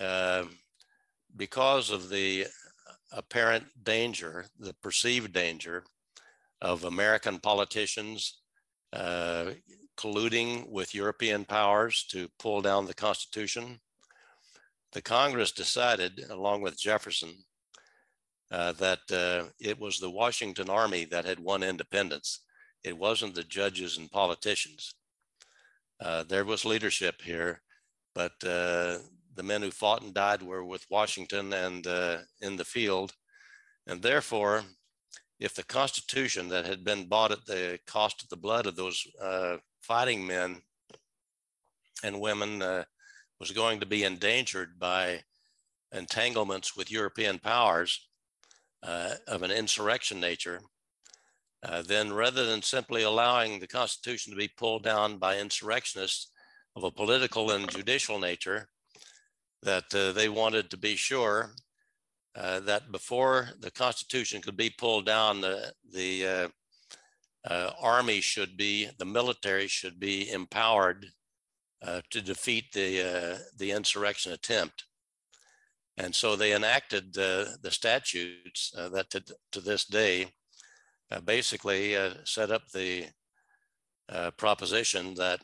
uh, 0.00 0.44
because 1.36 1.90
of 1.90 2.08
the 2.08 2.46
apparent 3.12 3.64
danger, 3.82 4.46
the 4.58 4.74
perceived 4.82 5.32
danger 5.32 5.84
of 6.62 6.84
American 6.84 7.38
politicians 7.38 8.40
uh, 8.92 9.46
colluding 9.96 10.68
with 10.68 10.94
European 10.94 11.44
powers 11.44 12.06
to 12.10 12.28
pull 12.38 12.60
down 12.60 12.86
the 12.86 12.94
Constitution, 12.94 13.78
the 14.92 15.02
Congress 15.02 15.52
decided, 15.52 16.24
along 16.30 16.62
with 16.62 16.80
Jefferson, 16.80 17.34
uh, 18.50 18.72
that 18.72 19.00
uh, 19.12 19.48
it 19.60 19.78
was 19.78 19.98
the 19.98 20.10
Washington 20.10 20.70
Army 20.70 21.04
that 21.06 21.24
had 21.24 21.38
won 21.38 21.62
independence. 21.62 22.40
It 22.84 22.96
wasn't 22.96 23.34
the 23.34 23.44
judges 23.44 23.98
and 23.98 24.10
politicians. 24.10 24.94
Uh, 26.00 26.24
there 26.24 26.44
was 26.44 26.64
leadership 26.64 27.20
here, 27.20 27.60
but 28.14 28.32
uh, 28.44 28.98
the 29.34 29.42
men 29.42 29.62
who 29.62 29.70
fought 29.70 30.02
and 30.02 30.14
died 30.14 30.42
were 30.42 30.64
with 30.64 30.86
Washington 30.90 31.52
and 31.52 31.86
uh, 31.86 32.18
in 32.40 32.56
the 32.56 32.64
field. 32.64 33.12
And 33.86 34.00
therefore, 34.00 34.62
if 35.38 35.54
the 35.54 35.64
Constitution 35.64 36.48
that 36.48 36.66
had 36.66 36.84
been 36.84 37.08
bought 37.08 37.32
at 37.32 37.44
the 37.46 37.78
cost 37.86 38.22
of 38.22 38.28
the 38.28 38.36
blood 38.36 38.66
of 38.66 38.76
those 38.76 39.06
uh, 39.20 39.58
fighting 39.82 40.26
men 40.26 40.62
and 42.02 42.20
women 42.20 42.62
was 43.40 43.50
going 43.52 43.80
to 43.80 43.86
be 43.86 44.04
endangered 44.04 44.78
by 44.78 45.22
entanglements 45.92 46.76
with 46.76 46.90
European 46.90 47.38
powers 47.38 48.08
uh, 48.82 49.14
of 49.26 49.42
an 49.42 49.50
insurrection 49.50 50.20
nature, 50.20 50.60
uh, 51.62 51.82
then 51.82 52.12
rather 52.12 52.46
than 52.46 52.62
simply 52.62 53.02
allowing 53.02 53.58
the 53.58 53.66
Constitution 53.66 54.32
to 54.32 54.38
be 54.38 54.50
pulled 54.56 54.82
down 54.82 55.18
by 55.18 55.38
insurrectionists 55.38 56.30
of 56.76 56.84
a 56.84 56.90
political 56.90 57.50
and 57.50 57.70
judicial 57.70 58.18
nature, 58.18 58.68
that 59.62 59.92
uh, 59.94 60.12
they 60.12 60.28
wanted 60.28 60.70
to 60.70 60.76
be 60.76 60.94
sure 60.94 61.54
uh, 62.36 62.60
that 62.60 62.92
before 62.92 63.48
the 63.60 63.70
Constitution 63.70 64.40
could 64.40 64.56
be 64.56 64.70
pulled 64.70 65.06
down, 65.06 65.40
the, 65.40 65.72
the 65.92 66.26
uh, 66.26 66.48
uh, 67.48 67.70
army 67.80 68.20
should 68.20 68.56
be, 68.56 68.88
the 68.98 69.04
military 69.04 69.66
should 69.66 69.98
be 69.98 70.30
empowered 70.30 71.06
uh, 71.82 72.00
to 72.10 72.20
defeat 72.20 72.72
the, 72.72 73.38
the 73.56 73.70
insurrection 73.70 74.32
attempt. 74.32 74.84
And 75.96 76.14
so 76.14 76.36
they 76.36 76.54
enacted 76.54 77.12
the 77.12 77.70
statutes 77.70 78.72
that 78.74 79.10
to, 79.10 79.22
to 79.52 79.60
this 79.60 79.84
day 79.84 80.32
uh, 81.10 81.20
basically 81.20 81.96
uh, 81.96 82.10
set 82.24 82.50
up 82.50 82.68
the 82.68 83.06
uh, 84.10 84.30
proposition 84.32 85.14
that 85.14 85.40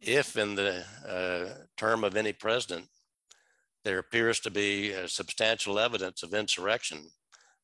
if 0.00 0.36
in 0.36 0.54
the 0.54 0.84
term 1.76 2.04
of 2.04 2.16
any 2.16 2.32
president 2.32 2.86
there 3.84 3.98
appears 3.98 4.38
to 4.38 4.50
be 4.50 4.94
substantial 5.06 5.78
evidence 5.78 6.22
of 6.22 6.34
insurrection, 6.34 7.10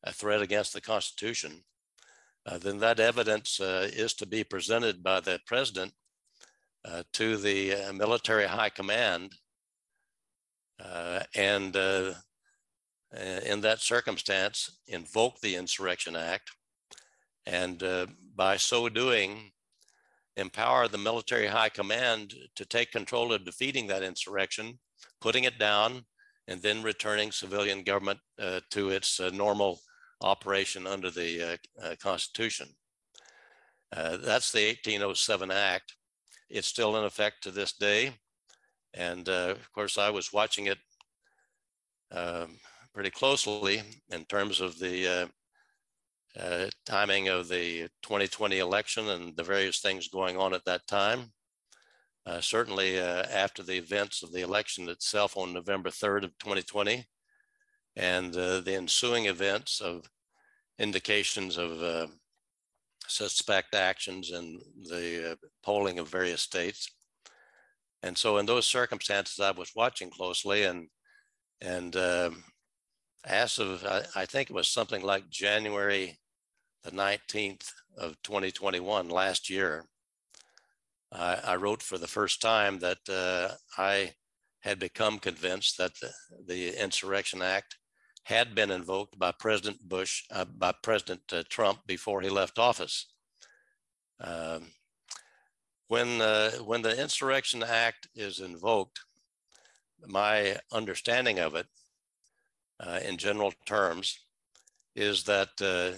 a 0.03 0.13
threat 0.13 0.43
against 0.43 0.73
the 0.73 0.81
Constitution, 0.81 1.63
uh, 2.47 2.59
then 2.59 2.79
that 2.79 2.99
evidence 2.99 3.61
uh, 3.61 3.89
is 3.93 4.15
to 4.15 4.27
be 4.27 4.43
presented 4.43 5.03
by 5.03 5.21
the 5.21 5.41
president 5.47 5.93
uh, 6.85 7.03
to 7.13 7.37
the 7.37 7.93
military 7.95 8.47
high 8.47 8.71
command. 8.71 9.33
and 11.35 11.77
uh, 11.77 12.13
in 13.47 13.61
that 13.61 13.81
circumstance, 13.81 14.79
invoke 14.89 15.41
the 15.41 15.55
Insurrection 15.55 16.17
Act, 16.17 16.51
and 17.47 17.83
uh, 17.83 18.07
by 18.35 18.57
so 18.57 18.89
doing, 18.89 19.53
empower 20.37 20.89
the 20.89 20.99
military 20.99 21.47
high 21.47 21.69
command 21.69 22.35
to 22.57 22.65
take 22.65 22.91
control 22.91 23.33
of 23.33 23.45
defeating 23.45 23.87
that 23.87 24.03
insurrection, 24.03 24.79
putting 25.21 25.45
it 25.45 25.59
down, 25.59 26.05
and 26.49 26.61
then 26.61 26.83
returning 26.83 27.31
civilian 27.31 27.83
government 27.83 28.19
uh, 28.41 28.61
to 28.71 28.91
its 28.91 29.21
uh, 29.21 29.31
normal 29.33 29.81
operation 30.21 30.87
under 30.87 31.11
the 31.11 31.53
uh, 31.53 31.87
uh, 31.87 31.95
Constitution. 32.03 32.69
that's 33.93 34.51
the 34.53 34.67
1807 34.67 35.51
Act. 35.51 35.95
It's 36.51 36.69
still 36.69 36.97
in 36.97 37.05
effect 37.05 37.43
to 37.43 37.51
this 37.51 37.73
day. 37.73 38.15
And 38.93 39.29
of 39.29 39.73
course, 39.73 39.99
I 39.99 40.11
was 40.11 40.33
watching 40.33 40.67
it 40.67 40.79
um, 42.13 42.59
pretty 42.95 43.11
closely 43.11 43.83
in 44.11 44.25
terms 44.27 44.61
of 44.61 44.79
the 44.79 45.29
uh, 46.39 46.41
uh, 46.41 46.71
timing 46.87 47.29
of 47.29 47.49
the 47.49 47.89
2020 48.03 48.59
election 48.59 49.09
and 49.09 49.37
the 49.37 49.43
various 49.43 49.81
things 49.81 50.09
going 50.09 50.37
on 50.37 50.55
at 50.55 50.65
that 50.65 50.87
time. 50.87 51.33
Uh, 52.27 52.41
certainly 52.41 52.99
uh, 52.99 53.25
after 53.31 53.63
the 53.63 53.77
events 53.77 54.23
of 54.23 54.33
the 54.33 54.41
election 54.41 54.89
itself 54.89 55.37
on 55.37 55.53
November 55.53 55.91
3rd 55.91 56.25
of 56.25 56.39
2020 56.39 57.05
and 57.97 58.37
uh, 58.37 58.61
the 58.61 58.75
ensuing 58.75 59.27
events 59.27 59.81
of 59.81 60.09
indications 60.79 61.59
of 61.59 61.83
uh, 61.83 62.07
suspect 63.09 63.75
actions 63.75 64.31
in 64.31 64.61
the 64.83 65.37
polling 65.63 65.99
of 65.99 66.09
various 66.09 66.43
states. 66.43 66.91
And 68.03 68.17
so 68.17 68.39
in 68.39 68.47
those 68.47 68.67
circumstances, 68.67 69.41
I 69.41 69.51
was 69.53 69.73
watching 69.75 70.11
closely 70.11 70.65
and 70.65 70.89
and 71.61 71.97
um, 71.97 72.45
as 73.25 73.59
of, 73.59 73.85
I, 73.87 74.03
I 74.15 74.27
think 74.27 74.51
it 74.51 74.55
was 74.55 74.69
something 74.69 75.03
like 75.03 75.31
January 75.31 76.19
the 76.85 76.91
19th 76.91 77.67
of 77.97 78.17
2021, 78.23 79.09
last 79.09 79.49
year, 79.49 79.87
I, 81.11 81.41
I 81.45 81.57
wrote 81.57 81.83
for 81.83 81.97
the 81.97 82.07
first 82.07 82.43
time 82.43 82.79
that 82.81 82.99
uh, 83.09 83.55
I 83.79 84.13
had 84.61 84.79
become 84.79 85.19
convinced 85.19 85.79
that 85.79 85.93
the, 86.01 86.13
the 86.47 86.83
Insurrection 86.83 87.41
Act 87.41 87.77
had 88.25 88.55
been 88.55 88.71
invoked 88.71 89.19
by 89.19 89.33
President 89.33 89.81
Bush, 89.87 90.25
uh, 90.31 90.45
by 90.45 90.73
President 90.83 91.21
uh, 91.33 91.43
Trump 91.49 91.81
before 91.87 92.21
he 92.21 92.29
left 92.29 92.59
office. 92.59 93.07
Um, 94.21 94.73
when, 95.89 96.21
uh, 96.21 96.53
when 96.65 96.83
the 96.83 97.01
Insurrection 97.01 97.63
Act 97.63 98.09
is 98.15 98.41
invoked, 98.41 99.01
my 100.07 100.57
understanding 100.73 101.39
of 101.39 101.55
it 101.55 101.67
uh, 102.81 103.01
in 103.05 103.17
general 103.17 103.53
terms 103.67 104.19
is 104.97 105.25
that 105.25 105.51
uh, 105.61 105.97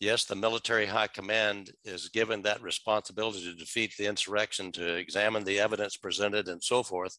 yes, 0.00 0.24
the 0.24 0.34
military 0.34 0.86
high 0.86 1.06
command 1.06 1.70
is 1.84 2.08
given 2.08 2.42
that 2.42 2.62
responsibility 2.62 3.44
to 3.44 3.54
defeat 3.54 3.94
the 3.96 4.06
insurrection, 4.06 4.72
to 4.72 4.96
examine 4.96 5.44
the 5.44 5.60
evidence 5.60 5.96
presented 5.96 6.48
and 6.48 6.62
so 6.62 6.82
forth, 6.82 7.16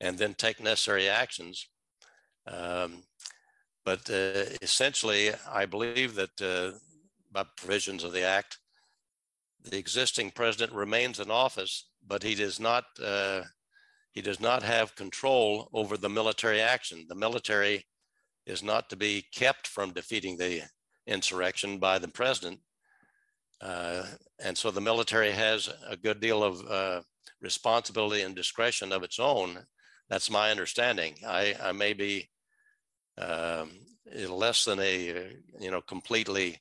and 0.00 0.18
then 0.18 0.34
take 0.34 0.60
necessary 0.60 1.08
actions. 1.08 1.68
Um, 2.46 3.02
but 3.84 4.08
uh, 4.10 4.44
essentially, 4.62 5.30
I 5.50 5.66
believe 5.66 6.14
that 6.14 6.40
uh, 6.42 6.78
by 7.32 7.44
provisions 7.56 8.04
of 8.04 8.12
the 8.12 8.22
act, 8.22 8.58
the 9.62 9.78
existing 9.78 10.30
president 10.32 10.72
remains 10.72 11.20
in 11.20 11.30
office, 11.30 11.88
but 12.06 12.22
he 12.22 12.34
does 12.34 12.58
not 12.60 12.84
uh, 13.02 13.42
he 14.12 14.22
does 14.22 14.40
not 14.40 14.62
have 14.62 14.96
control 14.96 15.68
over 15.72 15.96
the 15.96 16.08
military 16.08 16.60
action. 16.60 17.06
The 17.08 17.14
military 17.14 17.86
is 18.46 18.62
not 18.62 18.90
to 18.90 18.96
be 18.96 19.24
kept 19.32 19.68
from 19.68 19.92
defeating 19.92 20.36
the 20.36 20.62
insurrection 21.06 21.78
by 21.78 21.98
the 21.98 22.08
president. 22.08 22.58
Uh, 23.60 24.04
and 24.42 24.56
so 24.56 24.70
the 24.70 24.80
military 24.80 25.30
has 25.30 25.68
a 25.88 25.96
good 25.96 26.20
deal 26.20 26.42
of 26.42 26.66
uh, 26.68 27.02
responsibility 27.40 28.22
and 28.22 28.34
discretion 28.34 28.92
of 28.92 29.02
its 29.02 29.18
own. 29.18 29.58
That's 30.08 30.30
my 30.30 30.50
understanding. 30.50 31.14
I, 31.26 31.54
I 31.62 31.72
may 31.72 31.92
be 31.92 32.30
um, 33.18 33.70
less 34.28 34.64
than 34.64 34.80
a, 34.80 35.32
you 35.60 35.70
know, 35.70 35.80
completely 35.80 36.60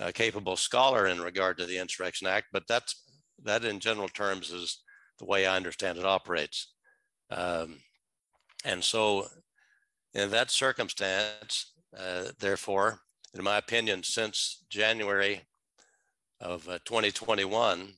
uh, 0.00 0.10
capable 0.14 0.56
scholar 0.56 1.06
in 1.06 1.20
regard 1.20 1.58
to 1.58 1.66
the 1.66 1.78
Insurrection 1.78 2.26
Act, 2.26 2.46
but 2.52 2.64
that's, 2.68 3.02
that 3.44 3.64
in 3.64 3.80
general 3.80 4.08
terms 4.08 4.50
is 4.50 4.82
the 5.18 5.26
way 5.26 5.46
I 5.46 5.56
understand 5.56 5.98
it 5.98 6.04
operates. 6.04 6.72
Um, 7.30 7.78
and 8.64 8.82
so 8.82 9.26
in 10.14 10.30
that 10.30 10.50
circumstance, 10.50 11.72
uh, 11.98 12.24
therefore, 12.38 13.00
in 13.34 13.42
my 13.42 13.58
opinion, 13.58 14.02
since 14.02 14.64
January 14.68 15.42
of 16.40 16.68
uh, 16.68 16.78
2021, 16.84 17.94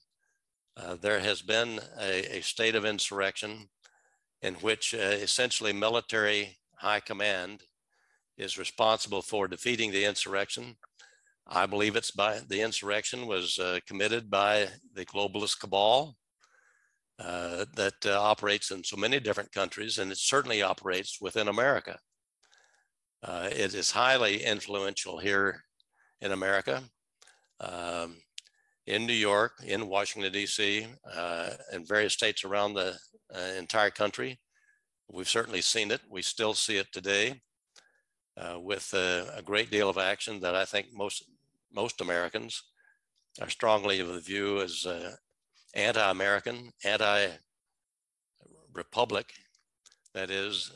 uh, 0.77 0.97
there 1.01 1.21
has 1.21 1.43
been 1.43 1.81
a, 2.01 2.39
a, 2.39 2.41
state 2.41 2.75
of 2.75 2.85
insurrection 2.85 3.69
in 4.43 4.55
which 4.55 4.93
uh, 4.95 4.99
essentially 4.99 5.73
military 5.73 6.57
high 6.85 7.01
command 7.01 7.63
is 8.37 8.59
responsible 8.59 9.23
for 9.23 9.49
defeating 9.49 9.91
the 9.91 10.05
insurrection. 10.05 10.77
I 11.47 11.65
believe 11.67 11.97
it's 11.97 12.11
by 12.11 12.41
the 12.47 12.61
insurrection 12.61 13.27
was 13.27 13.59
uh, 13.59 13.79
committed 13.87 14.31
by 14.31 14.69
the 14.95 15.07
globalist 15.07 15.61
cabal 15.61 16.17
uh, 17.19 17.65
that 17.75 17.95
uh, 18.05 18.21
operates 18.21 18.71
in 18.71 18.85
so 18.85 18.97
many 18.97 19.19
different 19.19 19.53
countries, 19.53 19.99
and 19.99 20.13
it 20.13 20.19
certainly 20.19 20.63
operates 20.63 21.21
within 21.21 21.49
America. 21.49 21.99
Uh, 23.23 23.49
it 23.51 23.73
is 23.75 23.91
highly 23.91 24.43
influential 24.45 25.19
here 25.19 25.65
in 26.21 26.33
America, 26.33 26.83
um, 27.61 28.17
in 28.87 29.07
New 29.07 29.21
York, 29.31 29.53
in 29.67 29.89
Washington, 29.89 30.33
D.C., 30.33 30.87
uh, 31.15 31.51
and 31.73 31.89
various 31.89 32.13
states 32.13 32.45
around 32.45 32.75
the 32.75 32.95
uh, 33.35 33.59
entire 33.59 33.91
country. 33.91 34.39
We've 35.13 35.29
certainly 35.29 35.63
seen 35.63 35.91
it. 35.91 36.01
We 36.11 36.23
still 36.23 36.55
see 36.55 36.77
it 36.77 36.93
today 36.93 37.43
uh, 38.37 38.59
with 38.61 38.93
a 38.95 39.43
great 39.45 39.71
deal 39.71 39.89
of 39.89 39.99
action 39.99 40.41
that 40.41 40.55
I 40.55 40.65
think 40.65 40.93
most, 40.93 41.25
most 41.73 42.01
Americans 42.01 42.63
are 43.41 43.51
strongly 43.51 44.01
of 44.01 44.09
the 44.09 44.21
view 44.21 44.61
as 44.61 44.87
anti-American, 45.75 46.71
anti-republic. 46.85 49.33
That 50.15 50.31
is, 50.31 50.73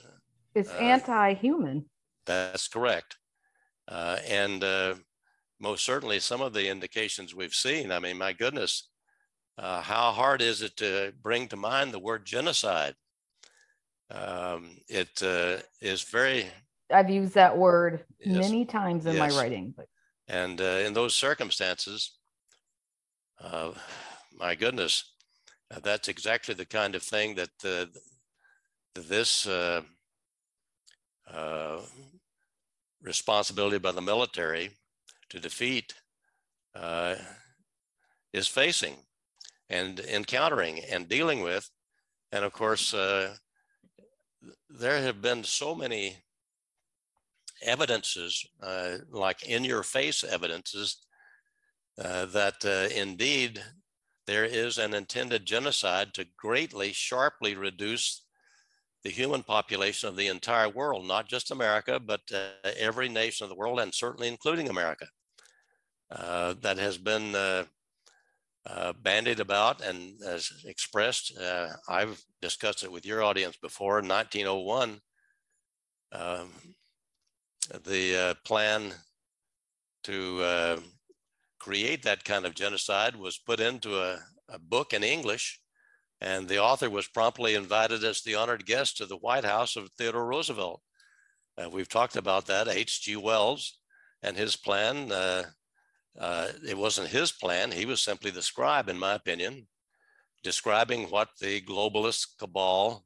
it's 0.54 0.72
uh, 0.72 0.78
anti-human. 0.78 1.84
That's 2.26 2.68
correct, 2.68 3.16
uh, 3.86 4.18
and 4.28 4.64
uh, 4.64 4.96
most 5.60 5.84
certainly 5.84 6.20
some 6.20 6.40
of 6.40 6.52
the 6.52 6.68
indications 6.68 7.34
we've 7.34 7.54
seen. 7.54 7.92
I 7.92 8.00
mean, 8.00 8.18
my 8.18 8.32
goodness, 8.32 8.88
uh, 9.56 9.80
how 9.80 10.10
hard 10.10 10.42
is 10.42 10.62
it 10.62 10.76
to 10.78 11.12
bring 11.22 11.46
to 11.48 11.56
mind 11.56 11.92
the 11.92 12.00
word 12.00 12.26
genocide? 12.26 12.96
Um, 14.10 14.78
it 14.88 15.22
uh, 15.22 15.58
is 15.80 16.02
very. 16.02 16.46
I've 16.90 17.10
used 17.10 17.34
that 17.34 17.56
word 17.56 18.04
yes, 18.18 18.48
many 18.48 18.64
times 18.64 19.06
in 19.06 19.16
yes. 19.16 19.32
my 19.32 19.40
writing. 19.40 19.74
But. 19.76 19.86
And 20.28 20.60
uh, 20.60 20.82
in 20.86 20.94
those 20.94 21.14
circumstances, 21.14 22.18
uh, 23.42 23.72
my 24.38 24.54
goodness, 24.54 25.12
uh, 25.70 25.80
that's 25.82 26.08
exactly 26.08 26.54
the 26.54 26.66
kind 26.66 26.94
of 26.94 27.02
thing 27.02 27.34
that 27.34 27.50
uh, 27.64 27.86
this 28.94 29.46
uh, 29.46 29.82
uh, 31.32 31.80
responsibility 33.02 33.78
by 33.78 33.92
the 33.92 34.00
military 34.00 34.70
to 35.30 35.38
defeat 35.38 35.94
uh, 36.74 37.14
is 38.32 38.48
facing 38.48 38.96
and 39.68 40.00
encountering 40.00 40.80
and 40.90 41.08
dealing 41.08 41.42
with. 41.42 41.70
And 42.32 42.44
of 42.44 42.52
course, 42.52 42.94
uh, 42.94 43.34
there 44.68 45.00
have 45.00 45.20
been 45.20 45.44
so 45.44 45.74
many 45.74 46.16
evidences, 47.62 48.46
like 49.10 49.46
in 49.46 49.64
your 49.64 49.82
face 49.82 50.24
evidences, 50.24 50.98
that 51.96 52.64
indeed 52.94 53.62
there 54.26 54.44
is 54.44 54.78
an 54.78 54.94
intended 54.94 55.46
genocide 55.46 56.12
to 56.14 56.26
greatly, 56.36 56.92
sharply 56.92 57.54
reduce 57.54 58.24
the 59.02 59.10
human 59.10 59.42
population 59.42 60.08
of 60.08 60.16
the 60.16 60.26
entire 60.26 60.68
world, 60.68 61.06
not 61.06 61.28
just 61.28 61.50
America, 61.50 61.98
but 61.98 62.20
uh, 62.34 62.70
every 62.76 63.08
nation 63.08 63.44
of 63.44 63.48
the 63.48 63.56
world, 63.56 63.80
and 63.80 63.94
certainly 63.94 64.28
including 64.28 64.68
America, 64.68 65.06
uh, 66.10 66.54
that 66.60 66.78
has 66.78 66.98
been 66.98 67.34
uh, 68.68 68.72
uh 68.72 68.92
bandied 69.02 69.40
about 69.40 69.80
and 69.80 70.20
as 70.22 70.50
expressed. 70.64 71.36
Uh, 71.38 71.68
I've 71.88 72.22
discussed 72.42 72.84
it 72.84 72.92
with 72.92 73.06
your 73.06 73.22
audience 73.22 73.56
before. 73.56 73.98
In 73.98 74.08
1901, 74.08 75.00
um, 76.12 76.50
the 77.84 78.16
uh, 78.16 78.34
plan 78.44 78.92
to 80.04 80.80
create 81.58 82.02
that 82.02 82.24
kind 82.24 82.46
of 82.46 82.54
genocide 82.54 83.16
was 83.16 83.36
put 83.36 83.60
into 83.60 83.98
a, 83.98 84.18
a 84.48 84.58
book 84.58 84.92
in 84.92 85.02
English 85.02 85.60
and 86.20 86.48
the 86.48 86.58
author 86.58 86.90
was 86.90 87.06
promptly 87.06 87.54
invited 87.54 88.02
as 88.02 88.22
the 88.22 88.34
honored 88.34 88.66
guest 88.66 88.96
to 88.96 89.06
the 89.06 89.16
White 89.16 89.44
House 89.44 89.76
of 89.76 89.90
Theodore 89.92 90.26
Roosevelt. 90.26 90.80
Uh, 91.56 91.68
we've 91.70 91.88
talked 91.88 92.16
about 92.16 92.46
that, 92.46 92.68
H.G. 92.68 93.16
Wells 93.16 93.78
and 94.22 94.36
his 94.36 94.56
plan. 94.56 95.12
Uh, 95.12 95.44
uh, 96.18 96.48
it 96.66 96.76
wasn't 96.76 97.08
his 97.08 97.32
plan. 97.32 97.70
He 97.70 97.86
was 97.86 98.00
simply 98.00 98.30
the 98.30 98.42
scribe, 98.42 98.88
in 98.88 98.98
my 98.98 99.14
opinion, 99.14 99.66
describing 100.42 101.10
what 101.10 101.28
the 101.40 101.60
globalist 101.62 102.38
cabal 102.38 103.04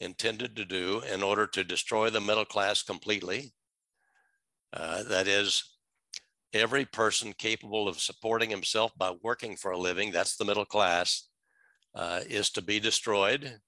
intended 0.00 0.56
to 0.56 0.64
do 0.64 1.02
in 1.12 1.22
order 1.22 1.46
to 1.46 1.64
destroy 1.64 2.10
the 2.10 2.20
middle 2.20 2.44
class 2.44 2.82
completely. 2.82 3.52
Uh, 4.72 5.02
that 5.04 5.26
is, 5.26 5.76
every 6.52 6.84
person 6.84 7.32
capable 7.32 7.88
of 7.88 8.00
supporting 8.00 8.50
himself 8.50 8.92
by 8.96 9.12
working 9.22 9.56
for 9.56 9.70
a 9.70 9.78
living, 9.78 10.10
that's 10.10 10.36
the 10.36 10.44
middle 10.44 10.64
class, 10.64 11.28
uh, 11.94 12.20
is 12.28 12.50
to 12.50 12.62
be 12.62 12.78
destroyed. 12.78 13.58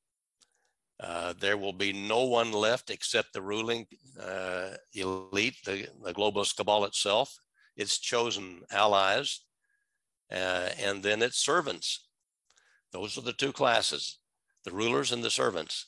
Uh, 1.00 1.32
there 1.38 1.56
will 1.56 1.72
be 1.72 1.92
no 1.92 2.24
one 2.24 2.52
left 2.52 2.90
except 2.90 3.32
the 3.32 3.42
ruling 3.42 3.86
uh, 4.20 4.70
elite, 4.94 5.56
the, 5.64 5.86
the 6.04 6.12
globalist 6.12 6.56
cabal 6.56 6.84
itself, 6.84 7.38
its 7.78 7.98
chosen 7.98 8.62
allies, 8.70 9.40
uh, 10.30 10.68
and 10.78 11.02
then 11.02 11.22
its 11.22 11.38
servants. 11.38 12.08
Those 12.92 13.16
are 13.16 13.22
the 13.22 13.32
two 13.32 13.52
classes, 13.52 14.18
the 14.64 14.72
rulers 14.72 15.12
and 15.12 15.22
the 15.22 15.30
servants, 15.30 15.86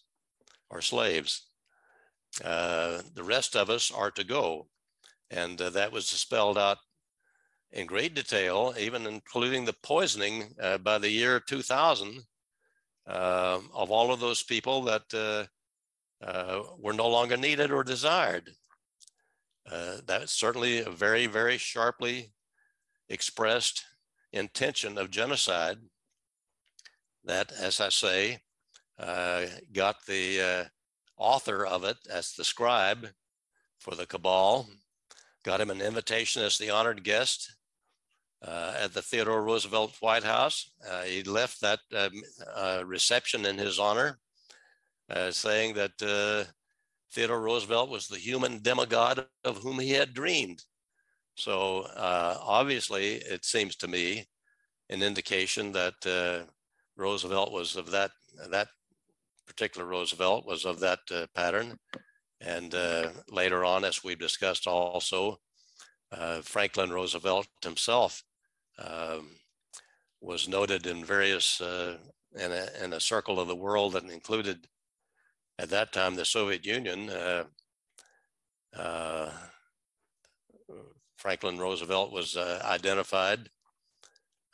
or 0.70 0.80
slaves. 0.80 1.48
Uh, 2.44 3.02
the 3.14 3.24
rest 3.24 3.56
of 3.56 3.68
us 3.68 3.90
are 3.90 4.12
to 4.12 4.24
go. 4.24 4.68
And 5.30 5.60
uh, 5.60 5.70
that 5.70 5.92
was 5.92 6.06
spelled 6.06 6.56
out 6.56 6.78
in 7.72 7.86
great 7.86 8.14
detail, 8.14 8.74
even 8.78 9.06
including 9.06 9.64
the 9.64 9.76
poisoning 9.82 10.54
uh, 10.62 10.78
by 10.78 10.98
the 10.98 11.10
year 11.10 11.40
2000 11.40 12.20
uh, 13.06 13.58
of 13.74 13.90
all 13.90 14.12
of 14.12 14.20
those 14.20 14.42
people 14.42 14.82
that 14.82 15.48
uh, 16.22 16.62
were 16.78 16.92
no 16.92 17.08
longer 17.08 17.36
needed 17.36 17.72
or 17.72 17.82
desired. 17.82 18.50
Uh, 19.70 19.98
that's 20.06 20.32
certainly 20.32 20.80
a 20.80 20.90
very, 20.90 21.26
very 21.26 21.58
sharply 21.58 22.32
expressed 23.08 23.84
intention 24.32 24.98
of 24.98 25.10
genocide 25.10 25.78
that, 27.24 27.52
as 27.52 27.80
I 27.80 27.88
say, 27.90 28.38
uh, 28.98 29.46
got 29.72 30.04
the 30.06 30.68
author 31.16 31.66
of 31.66 31.84
it 31.84 31.98
as 32.10 32.32
the 32.32 32.44
scribe 32.44 33.08
for 33.78 33.94
the 33.94 34.06
cabal, 34.06 34.68
got 35.44 35.60
him 35.60 35.70
an 35.70 35.80
invitation 35.80 36.42
as 36.42 36.58
the 36.58 36.70
honored 36.70 37.04
guest 37.04 37.54
uh, 38.46 38.74
at 38.78 38.94
the 38.94 39.02
Theodore 39.02 39.42
Roosevelt 39.42 39.96
White 40.00 40.24
House. 40.24 40.70
Uh, 40.88 41.02
he 41.02 41.22
left 41.22 41.60
that 41.60 41.80
um, 41.96 42.22
uh, 42.54 42.82
reception 42.86 43.46
in 43.46 43.58
his 43.58 43.78
honor, 43.78 44.18
uh, 45.10 45.30
saying 45.30 45.74
that 45.74 45.92
uh, 46.02 46.50
Theodore 47.12 47.40
Roosevelt 47.40 47.90
was 47.90 48.08
the 48.08 48.18
human 48.18 48.58
demigod 48.62 49.26
of 49.44 49.58
whom 49.58 49.78
he 49.80 49.90
had 49.90 50.14
dreamed. 50.14 50.64
So 51.36 51.82
uh, 51.96 52.38
obviously, 52.40 53.14
it 53.14 53.44
seems 53.44 53.76
to 53.76 53.88
me 53.88 54.28
an 54.90 55.02
indication 55.02 55.72
that 55.72 56.46
Roosevelt 56.96 57.52
was 57.52 57.76
of 57.76 57.90
that 57.92 58.10
that 58.50 58.68
particular 59.46 59.86
Roosevelt 59.86 60.46
was 60.46 60.64
of 60.64 60.80
that 60.80 61.00
pattern, 61.34 61.78
And 62.40 62.74
uh, 62.74 63.10
later 63.30 63.64
on, 63.64 63.84
as 63.84 64.02
we've 64.02 64.18
discussed 64.18 64.66
also, 64.66 65.38
uh, 66.12 66.40
Franklin 66.42 66.90
Roosevelt 66.90 67.48
himself 67.62 68.22
um, 68.78 69.30
was 70.20 70.48
noted 70.48 70.86
in 70.86 71.04
various, 71.04 71.60
uh, 71.60 71.98
in, 72.38 72.52
a, 72.52 72.68
in 72.82 72.92
a 72.94 73.00
circle 73.00 73.38
of 73.40 73.48
the 73.48 73.56
world 73.56 73.92
that 73.94 74.04
included, 74.04 74.66
at 75.60 75.68
that 75.68 75.92
time, 75.92 76.14
the 76.14 76.24
Soviet 76.24 76.64
Union. 76.64 77.10
Uh, 77.10 77.44
uh, 78.74 79.30
Franklin 81.18 81.58
Roosevelt 81.58 82.12
was 82.12 82.34
uh, 82.34 82.62
identified 82.64 83.50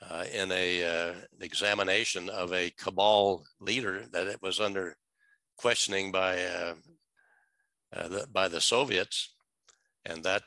uh, 0.02 0.24
in 0.34 0.50
a 0.50 0.84
uh, 0.84 1.14
examination 1.40 2.28
of 2.28 2.52
a 2.52 2.70
cabal 2.70 3.44
leader 3.60 4.06
that 4.12 4.26
it 4.26 4.42
was 4.42 4.58
under 4.58 4.96
questioning 5.56 6.10
by 6.10 6.42
uh, 6.42 6.74
the, 7.92 8.26
by 8.32 8.48
the 8.48 8.60
Soviets, 8.60 9.36
and 10.04 10.24
that 10.24 10.42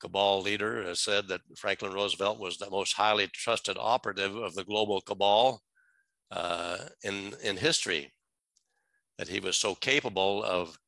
cabal 0.00 0.40
leader 0.40 0.94
said 0.94 1.28
that 1.28 1.42
Franklin 1.58 1.92
Roosevelt 1.92 2.40
was 2.40 2.56
the 2.56 2.70
most 2.70 2.94
highly 2.94 3.26
trusted 3.26 3.76
operative 3.78 4.34
of 4.34 4.54
the 4.54 4.64
global 4.64 5.02
cabal 5.02 5.60
in 7.04 7.34
in 7.42 7.58
history. 7.58 8.10
That 9.20 9.28
he 9.28 9.38
was 9.38 9.58
so 9.58 9.74
capable 9.74 10.42
of, 10.42 10.78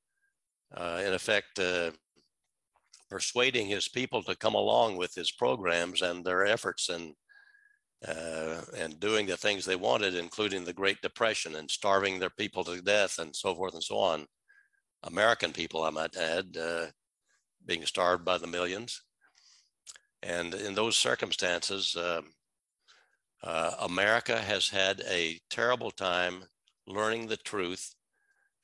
in 0.74 1.12
effect, 1.12 1.60
persuading 3.10 3.66
his 3.66 3.88
people 3.88 4.22
to 4.22 4.34
come 4.34 4.54
along 4.54 4.96
with 4.96 5.14
his 5.14 5.30
programs 5.30 6.00
and 6.00 6.24
their 6.24 6.46
efforts 6.46 6.88
and 6.88 7.12
uh, 8.08 8.62
and 8.78 8.98
doing 8.98 9.26
the 9.26 9.36
things 9.36 9.66
they 9.66 9.76
wanted, 9.76 10.14
including 10.14 10.64
the 10.64 10.72
Great 10.72 11.02
Depression 11.02 11.56
and 11.56 11.70
starving 11.70 12.18
their 12.18 12.30
people 12.30 12.64
to 12.64 12.80
death 12.80 13.18
and 13.18 13.36
so 13.36 13.54
forth 13.54 13.74
and 13.74 13.84
so 13.84 13.98
on. 13.98 14.26
American 15.02 15.52
people, 15.52 15.82
I 15.82 15.90
might 15.90 16.16
add, 16.16 16.56
uh, 16.56 16.86
being 17.66 17.84
starved 17.84 18.24
by 18.24 18.38
the 18.38 18.46
millions. 18.46 19.02
And 20.22 20.54
in 20.54 20.74
those 20.74 20.96
circumstances, 20.96 21.94
uh, 21.94 22.22
uh, 23.42 23.72
America 23.80 24.38
has 24.38 24.70
had 24.70 25.02
a 25.06 25.38
terrible 25.50 25.90
time 25.90 26.44
learning 26.86 27.26
the 27.26 27.36
truth 27.36 27.94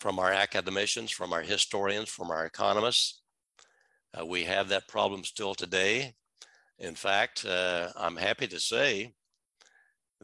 from 0.00 0.18
our 0.18 0.32
academicians, 0.32 1.10
from 1.10 1.32
our 1.32 1.42
historians, 1.42 2.08
from 2.08 2.30
our 2.30 2.46
economists, 2.46 3.22
uh, 4.18 4.24
we 4.24 4.44
have 4.44 4.68
that 4.68 4.88
problem 4.88 5.24
still 5.24 5.54
today. 5.54 6.14
In 6.78 6.94
fact, 6.94 7.44
uh, 7.44 7.88
I'm 7.96 8.16
happy 8.16 8.46
to 8.46 8.60
say 8.60 9.12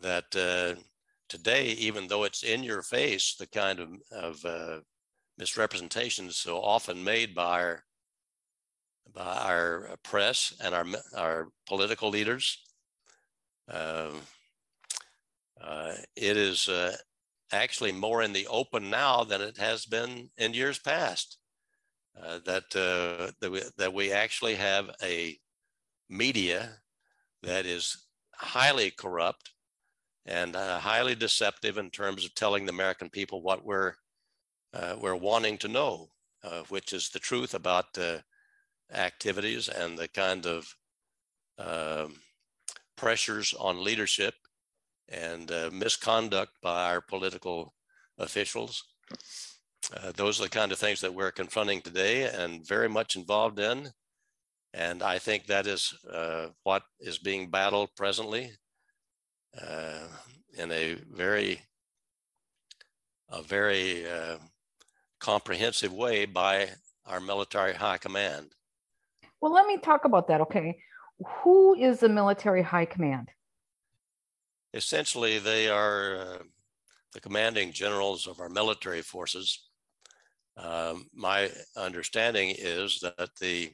that 0.01 0.25
uh, 0.37 0.81
today, 1.29 1.69
even 1.73 2.07
though 2.07 2.25
it's 2.25 2.43
in 2.43 2.63
your 2.63 2.83
face, 2.83 3.35
the 3.39 3.47
kind 3.47 3.81
of, 3.81 3.89
of 4.13 4.45
uh, 4.45 4.81
misrepresentations 5.39 6.37
so 6.37 6.61
often 6.61 7.03
made 7.03 7.35
by 7.35 7.61
our 7.61 7.85
by 9.15 9.37
our 9.37 9.97
press 10.03 10.55
and 10.61 10.75
our 10.75 10.87
our 11.17 11.49
political 11.67 12.09
leaders, 12.09 12.59
um, 13.69 14.21
uh, 15.61 15.95
it 16.17 16.37
is 16.37 16.69
uh, 16.69 16.97
actually 17.55 17.93
more 17.93 18.23
in 18.23 18.33
the 18.33 18.47
open 18.49 18.91
now 18.91 19.25
than 19.25 19.41
it 19.41 19.57
has 19.59 19.87
been 19.87 20.31
in 20.37 20.55
years 20.55 20.79
past. 20.79 21.39
Uh, 22.21 22.39
that, 22.45 22.65
uh, 22.77 23.33
that, 23.41 23.51
we, 23.51 23.63
that 23.77 23.93
we 23.93 24.13
actually 24.13 24.55
have 24.55 24.91
a 25.03 25.37
media 26.09 26.71
that 27.43 27.67
is 27.67 28.07
highly 28.35 28.91
corrupt 28.91 29.51
and 30.27 30.55
uh, 30.55 30.79
highly 30.79 31.15
deceptive 31.15 31.77
in 31.77 31.91
terms 31.91 32.25
of 32.25 32.35
telling 32.35 32.65
the 32.65 32.73
American 32.73 33.11
people 33.11 33.43
what 33.43 33.65
we're, 33.65 33.95
uh, 34.73 34.95
we're 35.01 35.17
wanting 35.17 35.59
to 35.59 35.69
know, 35.69 36.09
uh, 36.45 36.63
which 36.69 36.93
is 36.93 37.11
the 37.11 37.19
truth 37.19 37.55
about 37.55 37.93
the 37.95 38.23
activities 38.93 39.69
and 39.69 39.99
the 39.99 40.09
kind 40.09 40.47
of 40.47 40.77
um, 41.59 42.15
pressures 42.97 43.55
on 43.59 43.83
leadership 43.83 44.35
and 45.09 45.51
misconduct 45.73 46.53
by 46.63 46.93
our 46.93 47.01
political 47.01 47.75
officials. 48.19 48.83
Uh, 49.93 50.13
those 50.17 50.41
are 50.41 50.45
the 50.45 50.49
kind 50.49 50.73
of 50.73 50.79
things 50.79 51.01
that 51.01 51.15
we're 51.15 51.31
confronting 51.31 51.81
today 51.81 52.23
and 52.23 52.67
very 52.67 52.89
much 52.89 53.17
involved 53.17 53.59
in. 53.59 53.91
And 54.73 55.03
I 55.03 55.19
think 55.19 55.47
that 55.47 55.67
is 55.67 55.95
uh, 56.13 56.47
what 56.63 56.83
is 57.01 57.19
being 57.19 57.51
battled 57.51 57.91
presently 57.97 58.51
uh, 59.61 60.09
in 60.57 60.73
a 60.73 60.95
very, 61.13 61.61
a 63.31 63.43
very 63.43 64.09
uh, 64.09 64.39
comprehensive 65.21 65.93
way 65.93 66.25
by 66.25 66.71
our 67.07 67.21
military 67.21 67.75
high 67.75 67.99
command. 67.99 68.53
Well, 69.41 69.53
let 69.53 69.67
me 69.67 69.79
talk 69.79 70.07
about 70.07 70.27
that. 70.29 70.41
Okay. 70.41 70.79
Who 71.43 71.75
is 71.75 72.01
the 72.01 72.09
military 72.09 72.63
high 72.63 72.87
command? 72.87 73.29
Essentially, 74.75 75.39
they 75.39 75.69
are 75.69 76.17
uh, 76.17 76.39
the 77.15 77.21
commanding 77.21 77.73
generals 77.73 78.27
of 78.27 78.41
our 78.41 78.51
military 78.51 79.01
forces 79.01 79.71
um, 80.57 81.09
my 81.13 81.51
understanding 81.77 82.55
is 82.57 83.01
that 83.01 83.31
the 83.41 83.73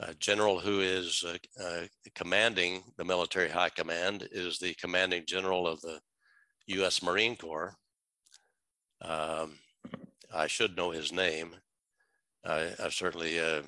uh, 0.00 0.12
general 0.18 0.60
who 0.60 0.80
is 0.80 1.24
uh, 1.26 1.36
uh, 1.62 1.86
commanding 2.14 2.82
the 2.96 3.04
military 3.04 3.48
high 3.48 3.70
command 3.70 4.28
is 4.30 4.58
the 4.58 4.74
commanding 4.74 5.24
general 5.26 5.66
of 5.66 5.80
the 5.80 6.00
U.S. 6.66 7.02
Marine 7.02 7.36
Corps. 7.36 7.76
Um, 9.02 9.58
I 10.32 10.46
should 10.46 10.76
know 10.76 10.90
his 10.90 11.12
name. 11.12 11.54
I, 12.44 12.70
have 12.78 12.92
certainly 12.92 13.40
uh, 13.40 13.62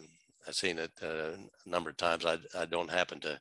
I've 0.46 0.54
seen 0.54 0.78
it 0.78 0.92
uh, 1.02 1.32
a 1.66 1.68
number 1.68 1.90
of 1.90 1.96
times. 1.96 2.24
I, 2.24 2.38
I 2.56 2.66
don't 2.66 2.90
happen 2.90 3.20
to 3.20 3.38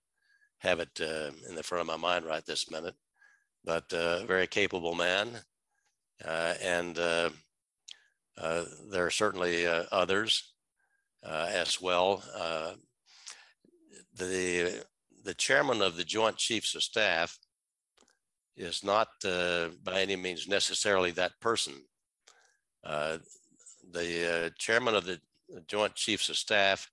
have 0.60 0.80
it 0.80 1.00
uh, 1.02 1.32
in 1.50 1.56
the 1.56 1.64
front 1.64 1.82
of 1.82 1.88
my 1.88 1.98
mind 1.98 2.26
right 2.26 2.46
this 2.46 2.70
minute, 2.72 2.96
but 3.64 3.92
a 3.94 4.26
very 4.26 4.48
capable 4.48 4.96
man. 4.96 5.30
and 6.26 6.98
uh, 6.98 7.30
there 8.92 9.06
are 9.06 9.12
certainly 9.12 9.66
uh, 9.66 9.84
others 9.92 10.54
uh, 11.24 11.48
as 11.50 11.82
well. 11.82 12.24
the 14.18 14.84
the 15.24 15.34
chairman 15.34 15.82
of 15.82 15.98
the 15.98 16.04
Joint 16.04 16.38
Chiefs 16.38 16.76
of 16.76 16.84
Staff 16.84 17.40
is 18.56 18.84
not 18.84 19.08
by 19.24 20.02
any 20.02 20.16
means 20.16 20.48
necessarily 20.48 21.12
that 21.12 21.40
person. 21.42 21.74
the 22.84 24.54
chairman 24.58 24.96
of 24.96 25.06
the 25.06 25.20
Joint 25.68 25.96
Chiefs 25.96 26.30
of 26.30 26.38
Staff 26.38 26.90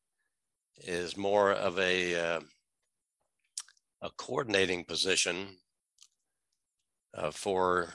is 0.78 1.16
more 1.16 1.52
of 1.52 1.78
a 1.78 2.14
uh, 2.14 2.40
a 4.02 4.10
coordinating 4.10 4.84
position 4.84 5.56
uh, 7.14 7.30
for 7.30 7.94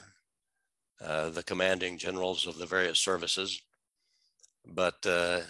uh, 1.04 1.30
the 1.30 1.42
commanding 1.42 1.98
generals 1.98 2.46
of 2.46 2.58
the 2.58 2.66
various 2.66 2.98
services, 2.98 3.60
but 4.66 4.94
uh, 5.06 5.40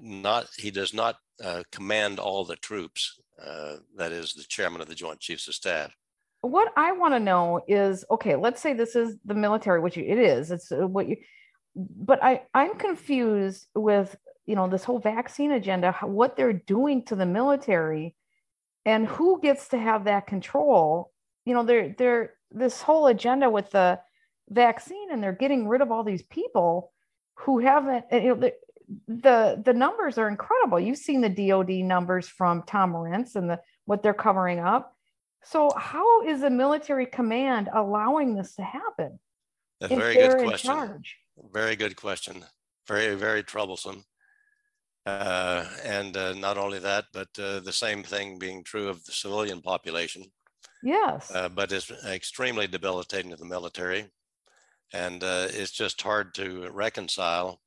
not 0.00 0.46
he 0.56 0.70
does 0.70 0.94
not 0.94 1.16
uh, 1.42 1.62
command 1.72 2.18
all 2.18 2.44
the 2.44 2.56
troops. 2.56 3.18
Uh, 3.42 3.76
that 3.96 4.12
is 4.12 4.34
the 4.34 4.44
chairman 4.48 4.80
of 4.80 4.88
the 4.88 4.94
Joint 4.94 5.20
Chiefs 5.20 5.48
of 5.48 5.54
Staff. 5.54 5.92
What 6.40 6.72
I 6.76 6.92
want 6.92 7.14
to 7.14 7.20
know 7.20 7.60
is, 7.66 8.04
okay, 8.10 8.36
let's 8.36 8.60
say 8.60 8.72
this 8.72 8.94
is 8.94 9.16
the 9.24 9.34
military, 9.34 9.80
which 9.80 9.96
it 9.96 10.18
is. 10.18 10.50
It's 10.50 10.68
what 10.70 11.08
you, 11.08 11.16
but 11.74 12.22
I 12.22 12.42
I'm 12.54 12.76
confused 12.76 13.66
with 13.74 14.14
you 14.46 14.54
know 14.54 14.68
this 14.68 14.84
whole 14.84 14.98
vaccine 14.98 15.52
agenda, 15.52 15.92
what 16.02 16.36
they're 16.36 16.52
doing 16.52 17.04
to 17.06 17.16
the 17.16 17.26
military, 17.26 18.14
and 18.88 19.06
who 19.06 19.38
gets 19.42 19.68
to 19.68 19.78
have 19.78 20.04
that 20.04 20.26
control. 20.26 21.12
You 21.44 21.52
know, 21.52 21.62
they're 21.62 21.94
they're 21.98 22.34
this 22.50 22.80
whole 22.80 23.06
agenda 23.08 23.50
with 23.50 23.70
the 23.70 24.00
vaccine 24.48 25.12
and 25.12 25.22
they're 25.22 25.32
getting 25.44 25.68
rid 25.68 25.82
of 25.82 25.92
all 25.92 26.02
these 26.02 26.22
people 26.22 26.90
who 27.34 27.58
haven't 27.58 28.06
you 28.10 28.28
know 28.28 28.34
the, 28.34 28.54
the 29.06 29.62
the 29.62 29.74
numbers 29.74 30.16
are 30.16 30.28
incredible. 30.28 30.80
You've 30.80 30.96
seen 30.96 31.20
the 31.20 31.28
dod 31.28 31.68
numbers 31.68 32.28
from 32.28 32.62
tom 32.62 32.94
Renz 32.94 33.36
and 33.36 33.50
the 33.50 33.60
what 33.84 34.02
they're 34.02 34.14
covering 34.14 34.58
up. 34.58 34.96
So 35.44 35.70
how 35.76 36.22
is 36.22 36.40
the 36.40 36.50
military 36.50 37.06
command 37.06 37.68
allowing 37.74 38.34
this 38.34 38.54
to 38.54 38.62
happen? 38.62 39.18
That's 39.80 39.92
a 39.92 39.96
very 39.96 40.14
good 40.14 40.38
question. 40.38 41.02
very 41.52 41.76
good 41.76 41.96
question. 41.96 42.42
Very 42.86 43.14
very 43.16 43.42
troublesome 43.42 44.06
uh, 45.08 45.68
and 45.84 46.16
uh, 46.16 46.34
not 46.34 46.58
only 46.58 46.78
that 46.78 47.04
but 47.12 47.28
uh, 47.38 47.60
the 47.60 47.72
same 47.72 48.02
thing 48.02 48.38
being 48.38 48.62
true 48.64 48.88
of 48.88 49.04
the 49.04 49.12
civilian 49.12 49.60
population 49.60 50.24
yes 50.82 51.30
uh, 51.34 51.48
but 51.48 51.72
it's 51.72 51.90
extremely 52.06 52.66
debilitating 52.66 53.30
to 53.30 53.36
the 53.36 53.44
military 53.44 54.10
and 54.92 55.22
uh, 55.22 55.46
it's 55.50 55.72
just 55.72 56.00
hard 56.02 56.34
to 56.34 56.70
reconcile 56.70 57.60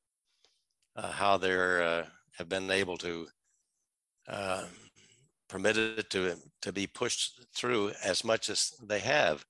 uh, 0.96 1.10
how 1.10 1.36
they 1.36 1.54
uh, 1.54 2.04
have 2.36 2.48
been 2.48 2.70
able 2.70 2.96
to 2.98 3.26
uh, 4.28 4.64
permit 5.48 5.76
it 5.76 6.10
to 6.10 6.36
to 6.62 6.72
be 6.72 6.86
pushed 6.86 7.44
through 7.54 7.92
as 8.04 8.24
much 8.24 8.48
as 8.48 8.72
they 8.82 9.00
have. 9.00 9.44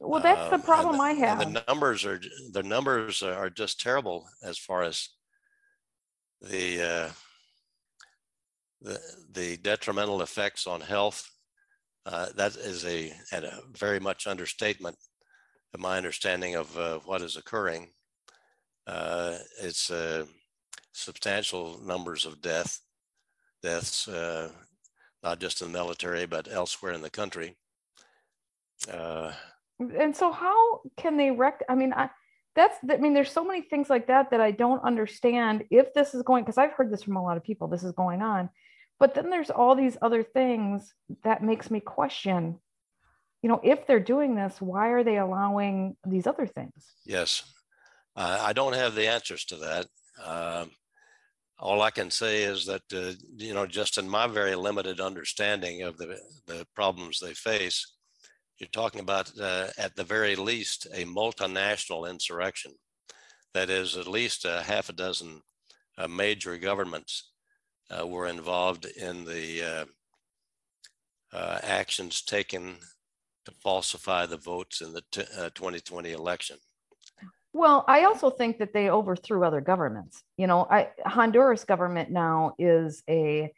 Well, 0.00 0.22
that's 0.22 0.50
the 0.50 0.56
um, 0.56 0.62
problem 0.62 1.00
I 1.00 1.12
have. 1.12 1.38
The 1.38 1.64
numbers 1.68 2.04
are 2.04 2.20
the 2.52 2.62
numbers 2.62 3.22
are 3.22 3.50
just 3.50 3.80
terrible 3.80 4.26
as 4.42 4.58
far 4.58 4.82
as 4.82 5.08
the 6.44 6.82
uh, 6.82 7.10
the 8.80 9.00
the 9.32 9.56
detrimental 9.58 10.22
effects 10.22 10.66
on 10.66 10.80
health. 10.80 11.30
Uh, 12.06 12.26
that 12.36 12.54
is 12.56 12.84
a, 12.84 13.12
a 13.32 13.60
very 13.72 13.98
much 13.98 14.26
understatement 14.26 14.96
of 15.72 15.80
my 15.80 15.96
understanding 15.96 16.54
of 16.54 16.76
uh, 16.76 16.98
what 17.06 17.22
is 17.22 17.36
occurring. 17.36 17.88
Uh, 18.86 19.38
it's 19.62 19.90
uh, 19.90 20.26
substantial 20.92 21.80
numbers 21.82 22.26
of 22.26 22.42
death 22.42 22.78
deaths, 23.62 24.06
uh, 24.08 24.50
not 25.22 25.40
just 25.40 25.62
in 25.62 25.72
the 25.72 25.78
military 25.78 26.26
but 26.26 26.52
elsewhere 26.52 26.92
in 26.92 27.00
the 27.00 27.10
country. 27.10 27.56
and 28.88 30.14
so, 30.14 30.30
how 30.30 30.82
can 30.98 31.16
they 31.16 31.30
rec? 31.30 31.62
I 31.70 31.74
mean, 31.74 31.94
I 31.94 32.10
that's 32.54 32.76
i 32.90 32.96
mean 32.96 33.14
there's 33.14 33.30
so 33.30 33.44
many 33.44 33.62
things 33.62 33.90
like 33.90 34.06
that 34.06 34.30
that 34.30 34.40
i 34.40 34.50
don't 34.50 34.82
understand 34.84 35.64
if 35.70 35.92
this 35.94 36.14
is 36.14 36.22
going 36.22 36.44
because 36.44 36.58
i've 36.58 36.72
heard 36.72 36.92
this 36.92 37.02
from 37.02 37.16
a 37.16 37.22
lot 37.22 37.36
of 37.36 37.44
people 37.44 37.68
this 37.68 37.84
is 37.84 37.92
going 37.92 38.22
on. 38.22 38.48
But 39.00 39.14
then 39.14 39.28
there's 39.28 39.50
all 39.50 39.74
these 39.74 39.98
other 40.00 40.22
things 40.22 40.94
that 41.24 41.42
makes 41.42 41.70
me 41.70 41.80
question 41.80 42.58
you 43.42 43.48
know 43.48 43.60
if 43.62 43.86
they're 43.86 44.00
doing 44.00 44.34
this 44.34 44.60
why 44.60 44.88
are 44.88 45.04
they 45.04 45.18
allowing 45.18 45.96
these 46.06 46.26
other 46.26 46.46
things? 46.46 46.94
Yes. 47.04 47.42
Uh, 48.16 48.38
i 48.40 48.52
don't 48.52 48.74
have 48.74 48.94
the 48.94 49.08
answers 49.08 49.44
to 49.46 49.56
that. 49.56 49.86
Uh, 50.22 50.66
all 51.58 51.82
i 51.82 51.90
can 51.90 52.10
say 52.10 52.42
is 52.42 52.66
that 52.66 52.82
uh, 52.94 53.12
you 53.36 53.54
know 53.54 53.66
just 53.66 53.98
in 53.98 54.08
my 54.08 54.26
very 54.26 54.54
limited 54.54 55.00
understanding 55.00 55.82
of 55.82 55.96
the, 55.98 56.18
the 56.46 56.66
problems 56.74 57.18
they 57.18 57.34
face 57.34 57.93
you're 58.58 58.68
talking 58.68 59.00
about, 59.00 59.30
uh, 59.40 59.68
at 59.78 59.96
the 59.96 60.04
very 60.04 60.36
least, 60.36 60.86
a 60.94 61.04
multinational 61.04 62.08
insurrection. 62.08 62.72
That 63.52 63.70
is, 63.70 63.96
at 63.96 64.06
least 64.08 64.44
a 64.44 64.62
half 64.62 64.88
a 64.88 64.92
dozen 64.92 65.40
uh, 65.96 66.08
major 66.08 66.56
governments 66.56 67.30
uh, 67.90 68.06
were 68.06 68.26
involved 68.26 68.86
in 68.86 69.24
the 69.24 69.62
uh, 69.62 71.36
uh, 71.36 71.58
actions 71.62 72.22
taken 72.22 72.76
to 73.44 73.52
falsify 73.62 74.26
the 74.26 74.36
votes 74.36 74.80
in 74.80 74.92
the 74.92 75.02
2020 75.12 76.12
uh, 76.12 76.18
election. 76.18 76.56
Well, 77.52 77.84
I 77.86 78.04
also 78.04 78.30
think 78.30 78.58
that 78.58 78.72
they 78.72 78.90
overthrew 78.90 79.44
other 79.44 79.60
governments. 79.60 80.24
You 80.36 80.48
know, 80.48 80.66
I, 80.68 80.88
Honduras 81.06 81.64
government 81.64 82.10
now 82.10 82.54
is 82.58 83.02
a 83.08 83.52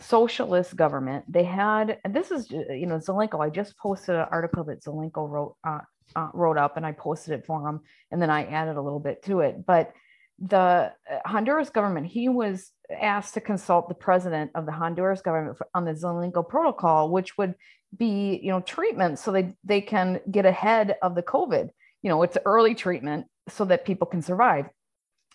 socialist 0.00 0.76
government. 0.76 1.24
They 1.30 1.44
had, 1.44 1.98
and 2.04 2.14
this 2.14 2.30
is, 2.30 2.50
you 2.50 2.86
know, 2.86 2.98
Zelenko. 2.98 3.44
I 3.44 3.50
just 3.50 3.76
posted 3.78 4.16
an 4.16 4.26
article 4.30 4.64
that 4.64 4.82
Zelenko 4.82 5.28
wrote 5.28 5.56
uh, 5.64 5.80
uh, 6.16 6.28
wrote 6.34 6.58
up, 6.58 6.76
and 6.76 6.84
I 6.84 6.92
posted 6.92 7.34
it 7.38 7.46
for 7.46 7.66
him, 7.68 7.80
and 8.10 8.20
then 8.20 8.30
I 8.30 8.44
added 8.44 8.76
a 8.76 8.82
little 8.82 9.00
bit 9.00 9.22
to 9.24 9.40
it. 9.40 9.64
But 9.66 9.92
the 10.38 10.58
uh, 10.58 11.18
Honduras 11.24 11.70
government, 11.70 12.06
he 12.06 12.28
was 12.28 12.72
asked 13.00 13.34
to 13.34 13.40
consult 13.40 13.88
the 13.88 13.94
president 13.94 14.50
of 14.54 14.66
the 14.66 14.72
Honduras 14.72 15.22
government 15.22 15.58
on 15.74 15.84
the 15.84 15.92
Zelenko 15.92 16.46
protocol, 16.48 17.10
which 17.10 17.38
would 17.38 17.54
be, 17.96 18.40
you 18.42 18.50
know, 18.50 18.60
treatment 18.60 19.18
so 19.18 19.30
they 19.30 19.54
they 19.64 19.80
can 19.80 20.20
get 20.30 20.46
ahead 20.46 20.96
of 21.02 21.14
the 21.14 21.22
COVID. 21.22 21.70
You 22.02 22.10
know, 22.10 22.22
it's 22.22 22.36
early 22.44 22.74
treatment 22.74 23.26
so 23.48 23.64
that 23.66 23.86
people 23.86 24.06
can 24.06 24.22
survive. 24.22 24.66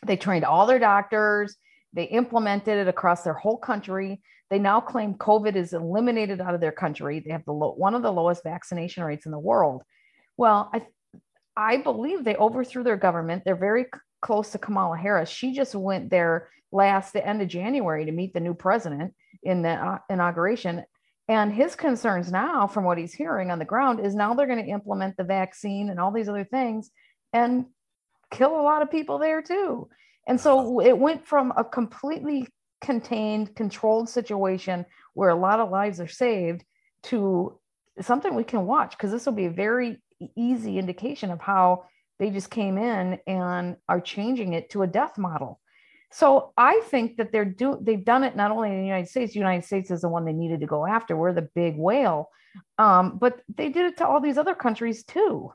They 0.06 0.18
trained 0.18 0.46
all 0.46 0.66
their 0.66 0.80
doctors. 0.80 1.56
They 1.94 2.04
implemented 2.04 2.78
it 2.78 2.88
across 2.88 3.24
their 3.24 3.34
whole 3.34 3.58
country. 3.58 4.22
They 4.50 4.60
now 4.60 4.80
claim 4.80 5.16
COVID 5.16 5.56
is 5.56 5.74
eliminated 5.74 6.42
out 6.42 6.54
of 6.54 6.62
their 6.62 6.72
country. 6.72 7.20
They 7.20 7.32
have 7.32 7.46
the 7.46 7.54
low, 7.54 7.74
one 7.74 7.96
of 7.96 8.02
the 8.02 8.12
lowest 8.12 8.44
vaccination 8.44 9.04
rates 9.04 9.26
in 9.26 9.32
the 9.32 9.40
world. 9.40 9.84
Well, 10.38 10.70
I, 10.74 10.86
I 11.56 11.78
believe 11.78 12.24
they 12.24 12.36
overthrew 12.36 12.84
their 12.84 12.98
government. 12.98 13.44
They're 13.44 13.56
very 13.56 13.86
close 14.22 14.52
to 14.52 14.58
Kamala 14.58 14.98
Harris. 14.98 15.30
She 15.30 15.54
just 15.54 15.76
went 15.76 16.10
there 16.10 16.50
last 16.72 17.14
the 17.14 17.26
end 17.26 17.42
of 17.42 17.48
January 17.48 18.06
to 18.06 18.12
meet 18.12 18.34
the 18.34 18.40
new 18.40 18.54
president 18.54 19.14
in 19.44 19.62
the 19.62 19.70
uh, 19.70 19.98
inauguration. 20.10 20.86
And 21.28 21.54
his 21.54 21.76
concerns 21.76 22.32
now, 22.32 22.68
from 22.68 22.86
what 22.86 22.98
he's 22.98 23.14
hearing 23.14 23.52
on 23.52 23.60
the 23.60 23.66
ground, 23.66 24.04
is 24.04 24.16
now 24.16 24.34
they're 24.34 24.48
going 24.48 24.64
to 24.64 24.72
implement 24.72 25.16
the 25.16 25.24
vaccine 25.24 25.90
and 25.90 26.00
all 26.00 26.12
these 26.12 26.30
other 26.30 26.44
things 26.44 26.90
and 27.34 27.66
kill 28.32 28.60
a 28.60 28.64
lot 28.64 28.82
of 28.82 28.92
people 28.92 29.20
there 29.20 29.42
too. 29.42 29.90
And 30.30 30.40
so 30.40 30.80
it 30.80 30.98
went 30.98 31.26
from 31.26 31.52
a 31.58 31.64
completely 31.64 32.48
contained, 32.82 33.56
controlled 33.56 34.10
situation 34.10 34.86
where 35.16 35.32
a 35.32 35.36
lot 35.36 35.60
of 35.60 35.72
lives 35.72 36.00
are 36.00 36.08
saved 36.08 36.64
to 37.04 37.60
something 38.00 38.36
we 38.36 38.44
can 38.44 38.68
watch 38.68 38.92
because 38.92 39.12
this 39.12 39.26
will 39.26 39.34
be 39.34 39.48
a 39.48 39.52
very 39.52 39.98
easy 40.38 40.78
indication 40.78 41.32
of 41.32 41.42
how 41.42 41.86
they 42.20 42.30
just 42.30 42.52
came 42.52 42.78
in 42.78 43.18
and 43.26 43.76
are 43.90 44.00
changing 44.00 44.54
it 44.54 44.70
to 44.70 44.84
a 44.84 44.88
death 44.88 45.18
model. 45.18 45.60
So 46.12 46.54
I 46.56 46.82
think 46.86 47.18
that 47.18 47.32
they're 47.32 47.46
do 47.46 47.80
they've 47.82 48.06
done 48.06 48.24
it 48.24 48.36
not 48.36 48.52
only 48.52 48.70
in 48.70 48.78
the 48.82 48.86
United 48.86 49.10
States. 49.10 49.34
The 49.34 49.40
United 49.40 49.66
States 49.66 49.90
is 49.90 50.02
the 50.02 50.10
one 50.10 50.26
they 50.26 50.34
needed 50.34 50.60
to 50.60 50.68
go 50.68 50.86
after. 50.86 51.16
We're 51.16 51.34
the 51.34 51.50
big 51.56 51.76
whale, 51.76 52.30
um, 52.78 53.18
but 53.18 53.42
they 53.56 53.70
did 53.70 53.86
it 53.86 53.98
to 53.98 54.08
all 54.08 54.22
these 54.22 54.38
other 54.38 54.56
countries 54.56 55.04
too. 55.04 55.52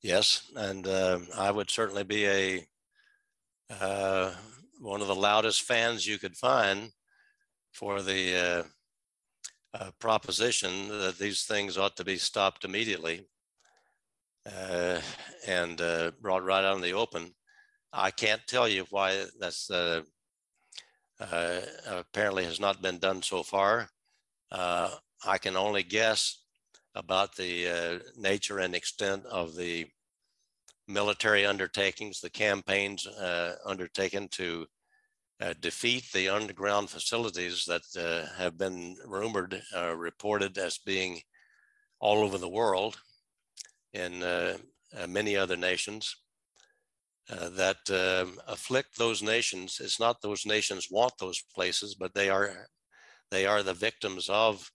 Yes, 0.00 0.50
and 0.56 0.86
uh, 0.86 1.18
I 1.36 1.50
would 1.50 1.70
certainly 1.70 2.04
be 2.04 2.26
a 2.26 2.66
uh, 3.70 4.32
one 4.80 5.00
of 5.00 5.06
the 5.06 5.14
loudest 5.14 5.62
fans 5.62 6.06
you 6.06 6.18
could 6.18 6.36
find 6.36 6.90
for 7.72 8.02
the 8.02 8.36
uh, 8.36 9.78
uh, 9.78 9.90
proposition 9.98 10.88
that 10.88 11.18
these 11.18 11.44
things 11.44 11.76
ought 11.76 11.96
to 11.96 12.04
be 12.04 12.16
stopped 12.16 12.64
immediately 12.64 13.26
uh, 14.46 15.00
and 15.46 15.80
uh, 15.80 16.10
brought 16.20 16.44
right 16.44 16.64
out 16.64 16.76
in 16.76 16.82
the 16.82 16.92
open. 16.92 17.34
I 17.92 18.10
can't 18.10 18.46
tell 18.46 18.68
you 18.68 18.86
why 18.90 19.24
that's 19.40 19.70
uh, 19.70 20.02
apparently 21.86 22.44
has 22.44 22.60
not 22.60 22.82
been 22.82 22.98
done 22.98 23.22
so 23.22 23.42
far. 23.42 23.88
I 24.52 25.38
can 25.40 25.56
only 25.56 25.82
guess 25.82 26.42
about 26.94 27.34
the 27.34 28.02
nature 28.16 28.58
and 28.58 28.74
extent 28.74 29.24
of 29.26 29.56
the 29.56 29.86
military 30.86 31.46
undertakings, 31.46 32.20
the 32.20 32.30
campaigns 32.30 33.06
uh, 33.06 33.56
undertaken 33.64 34.28
to 34.28 34.66
uh, 35.40 35.54
defeat 35.60 36.04
the 36.12 36.28
underground 36.28 36.88
facilities 36.88 37.64
that 37.64 37.82
uh, 37.98 38.32
have 38.36 38.56
been 38.56 38.96
rumored, 39.06 39.60
uh, 39.76 39.94
reported 39.94 40.56
as 40.58 40.78
being 40.78 41.20
all 42.00 42.18
over 42.18 42.38
the 42.38 42.48
world 42.48 42.96
in 43.92 44.22
uh, 44.22 44.56
uh, 44.96 45.06
many 45.06 45.36
other 45.36 45.56
nations. 45.56 46.16
that 47.28 47.78
um, 47.90 48.38
afflict 48.46 48.96
those 48.98 49.22
nations. 49.22 49.80
It's 49.82 49.98
not 49.98 50.20
those 50.20 50.46
nations 50.46 50.88
want 50.90 51.14
those 51.18 51.42
places, 51.54 51.94
but 51.94 52.14
they 52.14 52.28
are 52.28 52.68
they 53.30 53.46
are 53.46 53.62
the 53.62 53.74
victims 53.74 54.28
of 54.28 54.70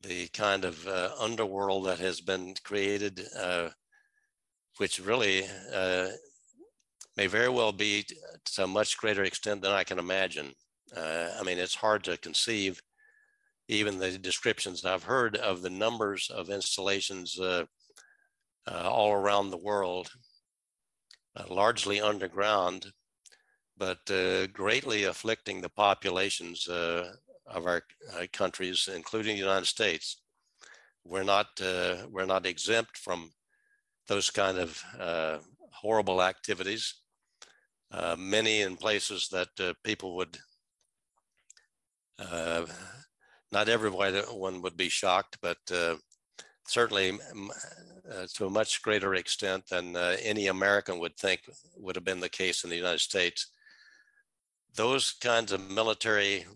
the 0.00 0.28
kind 0.28 0.64
of 0.64 0.86
underworld 1.18 1.86
that 1.86 1.98
has 1.98 2.20
been 2.20 2.54
created 2.64 3.20
which 4.78 5.00
really 5.00 5.44
uh, 5.72 6.08
may 7.16 7.26
very 7.26 7.48
well 7.48 7.72
be 7.72 8.04
to 8.44 8.64
a 8.64 8.66
much 8.66 8.96
greater 8.96 9.22
extent 9.22 9.62
than 9.62 9.72
I 9.72 9.84
can 9.84 9.98
imagine. 9.98 10.52
Uh, 10.96 11.28
I 11.38 11.42
mean, 11.42 11.58
it's 11.58 11.74
hard 11.74 12.04
to 12.04 12.16
conceive 12.16 12.80
even 13.68 13.98
the 13.98 14.18
descriptions 14.18 14.84
I've 14.84 15.04
heard 15.04 15.36
of 15.36 15.62
the 15.62 15.70
numbers 15.70 16.30
of 16.30 16.50
installations 16.50 17.38
uh, 17.38 17.64
uh 18.66 18.88
all 18.90 19.12
around 19.12 19.50
the 19.50 19.64
world, 19.70 20.10
uh, 21.36 21.44
largely 21.48 22.00
underground, 22.00 22.86
but 23.76 23.98
uh, 24.10 24.46
greatly 24.48 25.04
afflicting 25.04 25.60
the 25.60 25.68
populations 25.68 26.66
of 26.68 27.66
our 27.66 27.82
countries, 28.32 28.88
including 28.94 29.34
the 29.34 29.42
United 29.42 29.66
States. 29.66 30.22
We're 31.04 31.24
not, 31.24 31.48
we're 32.10 32.26
not 32.26 32.46
exempt 32.46 32.96
from 32.96 33.30
those 34.06 34.30
kind 34.30 34.58
of 34.58 34.82
uh, 34.98 35.38
horrible 35.70 36.22
activities. 36.22 36.94
Uh, 37.90 38.16
many 38.18 38.62
in 38.62 38.76
places 38.76 39.28
that 39.30 39.48
uh, 39.60 39.72
people 39.84 40.16
would, 40.16 40.36
uh, 42.18 42.66
not 43.52 43.68
everyone 43.68 44.62
would 44.62 44.76
be 44.76 44.88
shocked, 44.88 45.38
but 45.40 45.58
uh, 45.72 45.94
certainly 46.66 47.12
uh, 47.12 48.26
to 48.34 48.46
a 48.46 48.50
much 48.50 48.82
greater 48.82 49.14
extent 49.14 49.64
than 49.68 49.96
any 49.96 50.48
American 50.48 50.98
would 50.98 51.16
think 51.16 51.42
would 51.76 51.94
have 51.94 52.04
been 52.04 52.20
the 52.20 52.28
case 52.28 52.64
in 52.64 52.70
the 52.70 52.76
United 52.76 53.00
States. 53.00 53.48
Those 54.74 55.12
kinds 55.12 55.52
of 55.52 55.70
military 55.70 56.46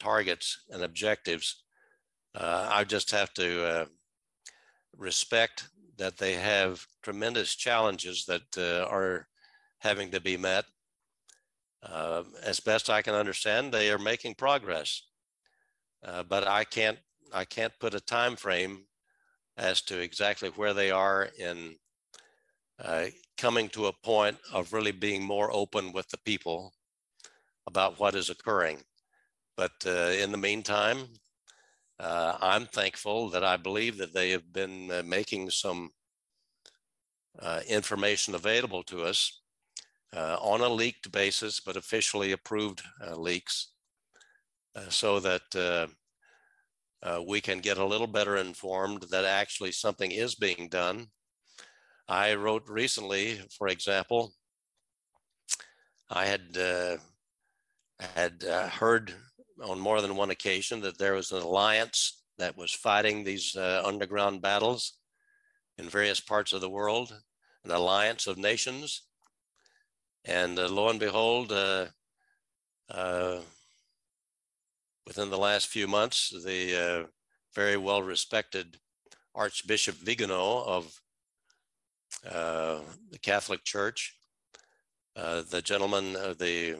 targets 0.00 0.64
and 0.70 0.82
objectives, 0.82 1.62
I 2.34 2.82
just 2.82 3.12
have 3.12 3.32
to 3.34 3.86
respect 4.96 5.68
that 6.00 6.16
they 6.16 6.32
have 6.32 6.86
tremendous 7.02 7.54
challenges 7.54 8.24
that 8.24 8.42
uh, 8.56 8.86
are 8.90 9.28
having 9.78 10.10
to 10.10 10.20
be 10.20 10.36
met. 10.36 10.64
Uh, 11.82 12.22
as 12.42 12.58
best 12.58 12.88
I 12.88 13.02
can 13.02 13.14
understand, 13.14 13.70
they 13.72 13.90
are 13.90 13.98
making 13.98 14.34
progress, 14.34 15.02
uh, 16.04 16.22
but 16.22 16.48
I 16.48 16.64
can't 16.64 16.98
I 17.32 17.44
can't 17.44 17.78
put 17.78 17.94
a 17.94 18.00
time 18.00 18.34
frame 18.34 18.86
as 19.56 19.82
to 19.82 20.00
exactly 20.00 20.48
where 20.48 20.74
they 20.74 20.90
are 20.90 21.28
in 21.38 21.76
uh, 22.82 23.06
coming 23.36 23.68
to 23.68 23.86
a 23.86 23.92
point 24.02 24.38
of 24.52 24.72
really 24.72 24.92
being 24.92 25.22
more 25.22 25.52
open 25.52 25.92
with 25.92 26.08
the 26.08 26.18
people 26.18 26.72
about 27.66 28.00
what 28.00 28.14
is 28.14 28.30
occurring. 28.30 28.78
But 29.56 29.72
uh, 29.86 30.12
in 30.22 30.32
the 30.32 30.38
meantime, 30.38 31.08
uh, 32.00 32.38
I'm 32.40 32.66
thankful 32.66 33.28
that 33.30 33.44
I 33.44 33.56
believe 33.58 33.98
that 33.98 34.14
they 34.14 34.30
have 34.30 34.52
been 34.52 34.90
uh, 34.90 35.02
making 35.04 35.50
some 35.50 35.90
uh, 37.38 37.60
information 37.68 38.34
available 38.34 38.82
to 38.84 39.02
us 39.02 39.42
uh, 40.16 40.36
on 40.40 40.62
a 40.62 40.68
leaked 40.68 41.12
basis, 41.12 41.60
but 41.60 41.76
officially 41.76 42.32
approved 42.32 42.82
uh, 43.06 43.16
leaks, 43.16 43.72
so 44.88 45.20
that 45.20 45.88
we 47.26 47.40
can 47.40 47.58
get 47.60 47.76
a 47.76 47.84
little 47.84 48.06
better 48.06 48.36
informed 48.36 49.02
that 49.10 49.24
actually 49.24 49.72
something 49.72 50.10
is 50.10 50.34
being 50.34 50.68
done. 50.70 51.06
I 52.08 52.34
wrote 52.34 52.68
recently, 52.68 53.40
for 53.58 53.68
example, 53.68 54.32
I 56.08 56.26
had 56.26 56.98
had 57.98 58.42
heard 58.42 59.14
on 59.62 59.78
more 59.78 60.00
than 60.00 60.16
one 60.16 60.30
occasion 60.30 60.80
that 60.80 60.98
there 60.98 61.14
was 61.14 61.32
an 61.32 61.42
alliance 61.42 62.22
that 62.38 62.56
was 62.56 62.72
fighting 62.72 63.22
these 63.22 63.56
uh, 63.56 63.82
underground 63.84 64.40
battles 64.40 64.94
in 65.78 65.88
various 65.88 66.20
parts 66.20 66.52
of 66.52 66.60
the 66.60 66.70
world, 66.70 67.14
an 67.64 67.70
alliance 67.70 68.26
of 68.26 68.38
nations. 68.38 69.02
And 70.24 70.58
uh, 70.58 70.68
lo 70.68 70.88
and 70.88 71.00
behold, 71.00 71.52
uh, 71.52 71.86
uh 72.90 73.40
within 75.06 75.30
the 75.30 75.38
last 75.38 75.68
few 75.68 75.88
months, 75.88 76.30
the 76.44 77.04
uh, 77.04 77.06
very 77.54 77.76
well 77.76 78.02
respected 78.02 78.78
Archbishop 79.34 79.96
Vigano 79.96 80.62
of 80.64 81.00
the 82.22 83.18
Catholic 83.22 83.64
Church, 83.64 84.16
the 85.14 85.62
gentleman, 85.62 86.16
of 86.16 86.38
the 86.38 86.76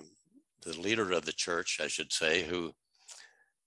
the 0.62 0.78
leader 0.78 1.12
of 1.12 1.24
the 1.24 1.32
church, 1.32 1.80
I 1.82 1.88
should 1.88 2.12
say, 2.12 2.42
who 2.42 2.74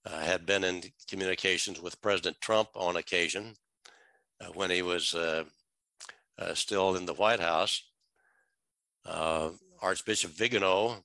uh, 0.06 0.20
had 0.20 0.46
been 0.46 0.64
in 0.64 0.82
communications 1.08 1.80
with 1.80 2.00
President 2.00 2.40
Trump 2.40 2.68
on 2.74 2.96
occasion 2.96 3.54
uh, 4.40 4.46
when 4.54 4.70
he 4.70 4.82
was 4.82 5.14
uh, 5.14 5.44
uh 6.38 6.54
still 6.54 6.96
in 6.96 7.06
the 7.06 7.14
White 7.14 7.40
House. 7.40 7.82
Uh, 9.06 9.50
Archbishop 9.80 10.32
Vigano 10.32 11.04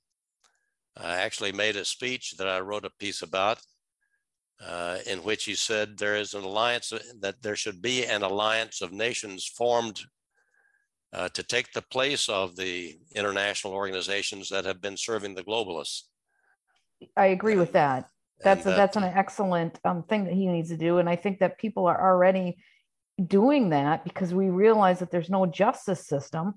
uh, 0.97 1.03
actually 1.03 1.51
made 1.51 1.75
a 1.75 1.85
speech 1.85 2.35
that 2.37 2.47
I 2.47 2.59
wrote 2.59 2.85
a 2.85 2.91
piece 2.99 3.21
about 3.21 3.59
in 5.05 5.19
which 5.19 5.45
he 5.45 5.55
said 5.55 5.97
there 5.97 6.17
is 6.17 6.33
an 6.33 6.43
alliance, 6.43 6.91
that 7.21 7.41
there 7.41 7.55
should 7.55 7.81
be 7.81 8.05
an 8.05 8.21
alliance 8.21 8.81
of 8.81 8.91
nations 8.91 9.45
formed 9.45 10.01
uh, 11.13 11.29
to 11.29 11.43
take 11.43 11.71
the 11.73 11.81
place 11.81 12.29
of 12.29 12.55
the 12.55 12.97
international 13.15 13.73
organizations 13.73 14.49
that 14.49 14.65
have 14.65 14.81
been 14.81 14.97
serving 14.97 15.35
the 15.35 15.43
globalists. 15.43 16.03
I 17.15 17.27
agree 17.27 17.55
with 17.55 17.73
that. 17.73 18.09
That's 18.41 18.65
a, 18.65 18.69
that's 18.69 18.95
an 18.95 19.03
excellent 19.03 19.79
um, 19.83 20.03
thing 20.03 20.23
that 20.25 20.33
he 20.33 20.47
needs 20.47 20.69
to 20.69 20.77
do, 20.77 20.99
and 20.99 21.09
I 21.09 21.17
think 21.17 21.39
that 21.39 21.57
people 21.57 21.87
are 21.87 22.01
already 22.01 22.57
doing 23.25 23.69
that 23.71 24.05
because 24.05 24.33
we 24.33 24.49
realize 24.49 24.99
that 24.99 25.11
there's 25.11 25.29
no 25.29 25.45
justice 25.45 26.07
system, 26.07 26.55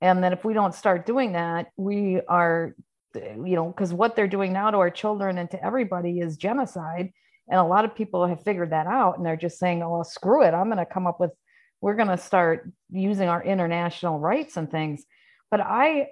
and 0.00 0.22
that 0.22 0.32
if 0.32 0.44
we 0.44 0.54
don't 0.54 0.74
start 0.74 1.06
doing 1.06 1.32
that, 1.32 1.66
we 1.76 2.20
are, 2.28 2.76
you 3.14 3.56
know, 3.56 3.66
because 3.66 3.92
what 3.92 4.14
they're 4.14 4.28
doing 4.28 4.52
now 4.52 4.70
to 4.70 4.78
our 4.78 4.90
children 4.90 5.38
and 5.38 5.50
to 5.50 5.64
everybody 5.64 6.20
is 6.20 6.36
genocide, 6.36 7.10
and 7.48 7.58
a 7.58 7.64
lot 7.64 7.84
of 7.84 7.96
people 7.96 8.26
have 8.26 8.44
figured 8.44 8.70
that 8.70 8.86
out, 8.86 9.16
and 9.16 9.26
they're 9.26 9.36
just 9.36 9.58
saying, 9.58 9.82
"Oh, 9.82 9.90
well, 9.90 10.04
screw 10.04 10.44
it, 10.44 10.54
I'm 10.54 10.66
going 10.66 10.78
to 10.78 10.86
come 10.86 11.08
up 11.08 11.18
with 11.18 11.32
we're 11.84 11.96
going 11.96 12.08
to 12.08 12.16
start 12.16 12.66
using 12.90 13.28
our 13.28 13.44
international 13.44 14.18
rights 14.18 14.56
and 14.56 14.70
things. 14.70 15.04
But 15.50 15.60
i 15.60 16.08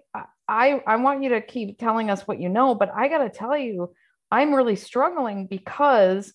i 0.46 0.82
i 0.86 0.96
want 0.96 1.22
you 1.22 1.30
to 1.30 1.40
keep 1.40 1.78
telling 1.78 2.10
us 2.10 2.26
what 2.28 2.40
you 2.40 2.48
know 2.48 2.74
but 2.74 2.90
i 2.94 3.08
got 3.08 3.18
to 3.18 3.30
tell 3.30 3.56
you 3.56 3.92
i'm 4.30 4.54
really 4.54 4.76
struggling 4.76 5.46
because 5.46 6.32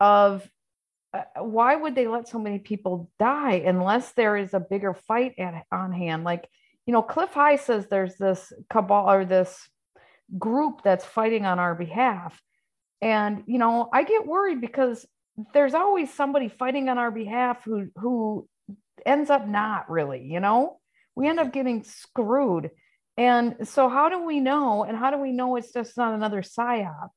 of 0.00 0.46
uh, 1.12 1.22
why 1.42 1.76
would 1.76 1.94
they 1.94 2.08
let 2.08 2.26
so 2.28 2.38
many 2.38 2.58
people 2.58 3.10
die 3.18 3.62
unless 3.64 4.12
there 4.12 4.36
is 4.36 4.52
a 4.52 4.60
bigger 4.60 4.92
fight 4.92 5.34
at, 5.38 5.64
on 5.70 5.92
hand? 5.92 6.24
Like 6.24 6.48
you 6.86 6.92
know 6.92 7.02
cliff 7.02 7.32
high 7.32 7.56
says 7.56 7.86
there's 7.86 8.16
this 8.16 8.52
cabal 8.68 9.08
or 9.10 9.24
this 9.24 9.56
group 10.38 10.82
that's 10.82 11.04
fighting 11.04 11.46
on 11.46 11.58
our 11.58 11.74
behalf. 11.74 12.38
And 13.00 13.44
you 13.46 13.58
know 13.58 13.88
i 13.92 14.02
get 14.02 14.26
worried 14.26 14.60
because 14.60 15.06
there's 15.52 15.74
always 15.74 16.12
somebody 16.12 16.48
fighting 16.48 16.88
on 16.88 16.98
our 16.98 17.10
behalf 17.10 17.64
who 17.64 17.88
who 17.96 18.48
ends 19.06 19.30
up 19.30 19.46
not 19.46 19.90
really, 19.90 20.22
you 20.22 20.40
know? 20.40 20.80
We 21.16 21.28
end 21.28 21.38
up 21.38 21.52
getting 21.52 21.84
screwed. 21.84 22.70
And 23.16 23.68
so, 23.68 23.88
how 23.88 24.08
do 24.08 24.24
we 24.24 24.40
know? 24.40 24.84
And 24.84 24.96
how 24.96 25.10
do 25.10 25.18
we 25.18 25.32
know 25.32 25.56
it's 25.56 25.72
just 25.72 25.96
not 25.96 26.14
another 26.14 26.42
psyop? 26.42 27.10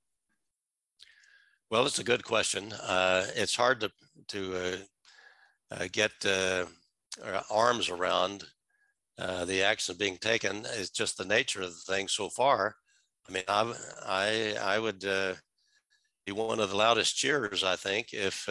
Well, 1.69 1.85
it's 1.85 1.99
a 1.99 2.03
good 2.03 2.23
question. 2.23 2.71
Uh, 2.71 3.25
it's 3.35 3.55
hard 3.55 3.81
to 3.81 3.91
to 4.29 4.55
uh, 4.55 5.75
uh, 5.75 5.87
get 5.91 6.11
uh, 6.25 6.65
arms 7.49 7.89
around 7.89 8.45
uh, 9.17 9.45
the 9.45 9.63
action 9.63 9.95
being 9.97 10.17
taken. 10.17 10.65
It's 10.65 10.91
just 10.91 11.17
the 11.17 11.25
nature 11.25 11.61
of 11.61 11.69
the 11.69 11.93
thing 11.93 12.07
so 12.07 12.29
far. 12.29 12.75
I 13.27 13.31
mean, 13.31 13.43
I 13.47 13.73
I, 14.05 14.75
I 14.75 14.79
would 14.79 15.03
uh, 15.03 15.33
be 16.25 16.31
one 16.31 16.59
of 16.59 16.69
the 16.69 16.77
loudest 16.77 17.17
cheers, 17.17 17.63
I 17.63 17.75
think, 17.75 18.13
if 18.13 18.47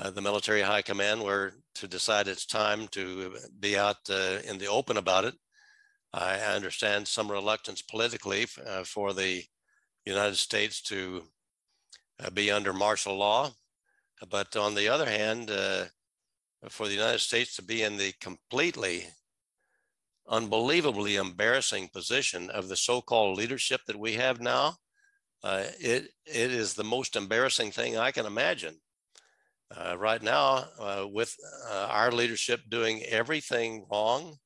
uh, 0.00 0.10
the 0.10 0.22
military 0.22 0.62
high 0.62 0.82
command 0.82 1.22
were 1.22 1.52
to 1.74 1.86
decide 1.86 2.26
it's 2.26 2.46
time 2.46 2.88
to 2.88 3.36
be 3.58 3.76
out 3.76 3.98
uh, 4.08 4.38
in 4.48 4.56
the 4.58 4.66
open 4.66 4.96
about 4.96 5.24
it. 5.24 5.34
I 6.12 6.36
understand 6.38 7.06
some 7.06 7.30
reluctance 7.30 7.82
politically 7.82 8.46
uh, 8.66 8.84
for 8.84 9.12
the 9.12 9.44
United 10.06 10.36
States 10.36 10.80
to 10.82 11.24
uh, 12.18 12.30
be 12.30 12.50
under 12.50 12.72
martial 12.72 13.16
law. 13.16 13.50
But 14.30 14.56
on 14.56 14.74
the 14.74 14.88
other 14.88 15.06
hand, 15.06 15.50
uh, 15.50 15.84
for 16.68 16.86
the 16.86 16.94
United 16.94 17.20
States 17.20 17.56
to 17.56 17.62
be 17.62 17.82
in 17.82 17.96
the 17.96 18.12
completely 18.20 19.06
unbelievably 20.28 21.16
embarrassing 21.16 21.88
position 21.88 22.50
of 22.50 22.68
the 22.68 22.76
so-called 22.76 23.36
leadership 23.36 23.80
that 23.86 23.98
we 23.98 24.14
have 24.14 24.40
now, 24.40 24.76
uh, 25.42 25.64
it 25.78 26.10
it 26.26 26.50
is 26.50 26.74
the 26.74 26.84
most 26.84 27.16
embarrassing 27.16 27.70
thing 27.70 27.96
I 27.96 28.10
can 28.10 28.26
imagine. 28.26 28.76
Uh, 29.76 29.96
right 29.96 30.22
now, 30.22 30.64
uh, 30.80 31.06
with 31.12 31.36
uh, 31.70 31.86
our 31.90 32.10
leadership 32.10 32.60
doing 32.68 33.04
everything 33.04 33.86
wrong, 33.90 34.36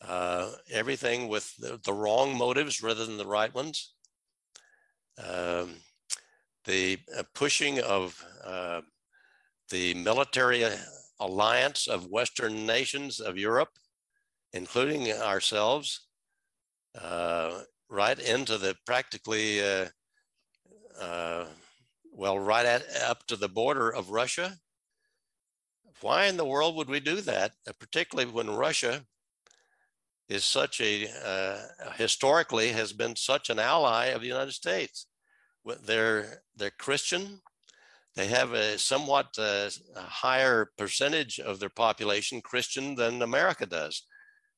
uh, 0.00 0.52
everything 0.70 1.26
with 1.26 1.52
the, 1.58 1.80
the, 1.84 1.92
wrong 1.92 2.36
motives 2.36 2.80
rather 2.80 3.04
than 3.04 3.16
the 3.16 3.26
right 3.26 3.52
ones, 3.52 3.94
um, 5.18 5.74
the 6.66 6.96
uh, 7.18 7.24
pushing 7.34 7.80
of 7.80 8.22
uh, 8.44 8.80
the 9.70 9.92
military 9.94 10.64
alliance 11.18 11.88
of 11.88 12.06
Western 12.06 12.64
nations 12.64 13.18
of 13.18 13.36
Europe, 13.36 13.70
including 14.52 15.10
ourselves, 15.10 16.06
right 17.90 18.18
into 18.20 18.56
the 18.56 18.76
practically 18.86 19.60
well, 22.14 22.38
right 22.38 22.64
at, 22.64 22.84
up 23.02 23.26
to 23.26 23.36
the 23.36 23.48
border 23.48 23.90
of 23.90 24.10
Russia. 24.10 24.56
Why 26.00 26.26
in 26.26 26.36
the 26.36 26.44
world 26.44 26.76
would 26.76 26.88
we 26.88 27.00
do 27.00 27.20
that, 27.22 27.52
uh, 27.68 27.72
particularly 27.78 28.30
when 28.30 28.50
Russia 28.50 29.04
is 30.28 30.44
such 30.44 30.80
a, 30.80 31.08
uh, 31.24 31.92
historically 31.96 32.68
has 32.68 32.92
been 32.92 33.16
such 33.16 33.50
an 33.50 33.58
ally 33.58 34.06
of 34.06 34.20
the 34.20 34.28
United 34.28 34.52
States. 34.52 35.06
They're, 35.84 36.42
they're 36.56 36.70
Christian. 36.70 37.40
They 38.14 38.28
have 38.28 38.52
a 38.52 38.78
somewhat 38.78 39.36
uh, 39.38 39.70
a 39.96 40.00
higher 40.00 40.70
percentage 40.78 41.40
of 41.40 41.58
their 41.58 41.68
population 41.68 42.40
Christian 42.40 42.94
than 42.94 43.22
America 43.22 43.66
does. 43.66 44.04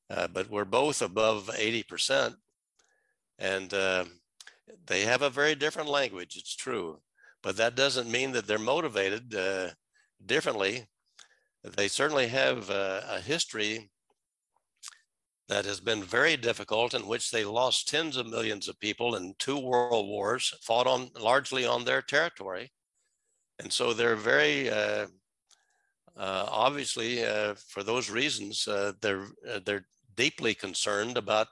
Uh, 0.09 0.27
but 0.27 0.49
we're 0.49 0.63
both 0.63 1.01
above 1.01 1.49
80%. 1.53 2.35
And 3.39 3.73
uh, 3.73 4.05
they 4.85 5.01
have 5.01 5.21
a 5.21 5.29
very 5.29 5.55
different 5.55 5.89
language, 5.89 6.35
it's 6.37 6.55
true 6.55 6.99
but 7.47 7.55
that 7.55 7.75
doesn't 7.75 8.11
mean 8.11 8.33
that 8.33 8.45
they're 8.45 8.59
motivated 8.59 9.33
uh, 9.33 9.69
differently. 10.25 10.85
They 11.63 11.87
certainly 11.87 12.27
have 12.27 12.69
uh, 12.69 12.99
a 13.09 13.21
history 13.21 13.89
that 15.47 15.63
has 15.63 15.79
been 15.79 16.03
very 16.03 16.35
difficult 16.35 16.93
in 16.93 17.07
which 17.07 17.31
they 17.31 17.45
lost 17.45 17.87
tens 17.87 18.17
of 18.17 18.27
millions 18.27 18.67
of 18.67 18.77
people 18.81 19.15
in 19.15 19.33
two 19.39 19.57
world 19.57 20.09
wars, 20.09 20.53
fought 20.61 20.87
on 20.87 21.09
largely 21.17 21.65
on 21.65 21.85
their 21.85 22.01
territory. 22.01 22.69
And 23.59 23.71
so 23.71 23.93
they're 23.93 24.17
very, 24.17 24.69
uh, 24.69 25.07
uh 26.17 26.47
obviously, 26.51 27.23
uh, 27.23 27.55
for 27.69 27.81
those 27.81 28.09
reasons, 28.09 28.67
uh, 28.67 28.91
they're, 28.99 29.27
they're 29.63 29.87
deeply 30.17 30.53
concerned 30.53 31.15
about 31.15 31.47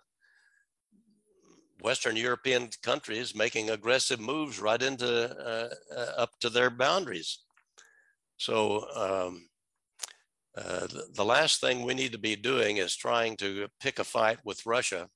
Western 1.81 2.15
European 2.15 2.69
countries 2.81 3.35
making 3.35 3.69
aggressive 3.69 4.19
moves 4.19 4.59
right 4.59 4.81
into 4.81 5.07
uh, 5.07 5.69
uh, 5.95 6.11
up 6.17 6.31
to 6.39 6.49
their 6.49 6.69
boundaries. 6.69 7.39
So 8.37 8.85
um, 8.95 9.49
uh, 10.57 10.87
the, 10.87 11.07
the, 11.13 11.25
last 11.25 11.61
thing 11.61 11.83
we 11.83 11.93
need 11.93 12.11
to 12.13 12.17
be 12.17 12.35
doing 12.35 12.77
is 12.77 12.95
trying 12.95 13.37
to 13.37 13.67
pick 13.79 13.99
a 13.99 14.03
fight 14.03 14.39
with 14.45 14.65
Russia 14.65 15.09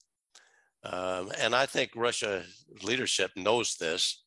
Um, 0.84 1.32
and 1.38 1.53
I 1.53 1.66
think 1.66 1.91
Russia 1.95 2.43
leadership 2.84 3.32
knows 3.36 3.76
this 3.76 4.24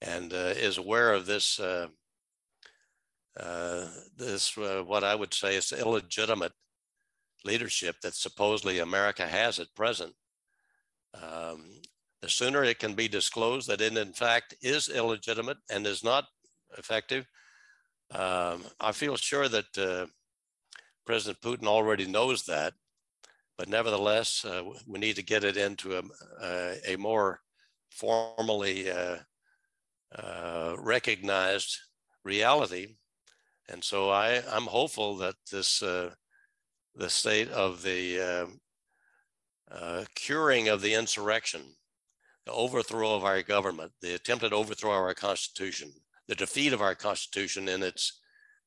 and 0.00 0.32
uh, 0.32 0.54
is 0.56 0.78
aware 0.78 1.12
of 1.12 1.26
this, 1.26 1.60
uh, 1.60 1.88
uh, 3.38 3.86
this 4.16 4.56
what 4.56 5.04
I 5.04 5.14
would 5.14 5.32
say 5.32 5.56
is 5.56 5.72
illegitimate 5.72 6.52
leadership 7.44 7.96
that 8.02 8.14
supposedly 8.14 8.80
America 8.80 9.26
has 9.26 9.58
at 9.60 9.74
present. 9.74 10.14
Um, 11.22 11.64
the 12.22 12.28
sooner 12.28 12.64
it 12.64 12.78
can 12.78 12.94
be 12.94 13.08
disclosed 13.08 13.68
that 13.68 13.80
it 13.80 13.96
in 13.96 14.12
fact 14.12 14.54
is 14.62 14.88
illegitimate 14.88 15.58
and 15.70 15.86
is 15.86 16.02
not 16.02 16.24
effective, 16.78 17.26
um, 18.10 18.64
I 18.80 18.92
feel 18.92 19.16
sure 19.16 19.48
that 19.48 19.78
uh, 19.78 20.06
President 21.04 21.40
Putin 21.40 21.66
already 21.66 22.06
knows 22.06 22.44
that, 22.44 22.74
but 23.58 23.68
nevertheless, 23.68 24.44
uh, 24.44 24.62
we 24.86 24.98
need 24.98 25.16
to 25.16 25.22
get 25.22 25.44
it 25.44 25.56
into 25.56 25.98
a, 25.98 26.74
a, 26.86 26.96
more 26.96 27.40
formally 27.90 28.90
uh, 28.90 29.16
uh, 30.14 30.76
recognized 30.78 31.76
reality. 32.24 32.96
And 33.68 33.82
so 33.82 34.10
I, 34.10 34.42
I'm 34.50 34.66
hopeful 34.66 35.16
that 35.18 35.34
this, 35.50 35.82
uh, 35.82 36.10
the 36.94 37.10
state 37.10 37.50
of 37.50 37.82
the 37.82 38.20
uh, 38.20 38.46
curing 40.26 40.66
of 40.66 40.82
the 40.82 40.92
insurrection, 40.92 41.62
the 42.46 42.52
overthrow 42.52 43.14
of 43.14 43.24
our 43.24 43.42
government, 43.42 43.92
the 44.02 44.14
attempted 44.14 44.52
overthrow 44.52 44.90
of 44.90 45.02
our 45.02 45.14
constitution, 45.14 45.92
the 46.26 46.34
defeat 46.34 46.72
of 46.72 46.82
our 46.82 46.96
constitution 46.96 47.68
in 47.68 47.80
its 47.80 48.20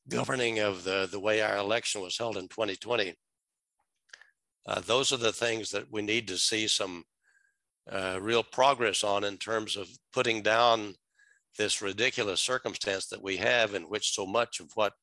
governing 0.07 0.59
of 0.59 0.85
the, 0.85 1.09
the 1.11 1.19
way 1.19 1.41
our 1.41 1.57
election 1.57 2.01
was 2.01 2.17
held 2.17 2.37
in 2.37 2.47
2020. 2.47 3.13
Uh, 4.65 4.79
those 4.79 5.11
are 5.11 5.17
the 5.17 5.33
things 5.33 5.69
that 5.71 5.91
we 5.91 6.01
need 6.01 6.29
to 6.29 6.37
see 6.37 6.65
some 6.65 7.03
uh, 7.91 8.17
real 8.21 8.43
progress 8.43 9.03
on 9.03 9.25
in 9.25 9.35
terms 9.35 9.75
of 9.75 9.89
putting 10.13 10.41
down 10.41 10.93
this 11.57 11.81
ridiculous 11.81 12.39
circumstance 12.39 13.07
that 13.07 13.21
we 13.21 13.35
have 13.35 13.75
in 13.75 13.83
which 13.83 14.15
so 14.15 14.25
much 14.25 14.61
of 14.61 14.71
what 14.75 14.93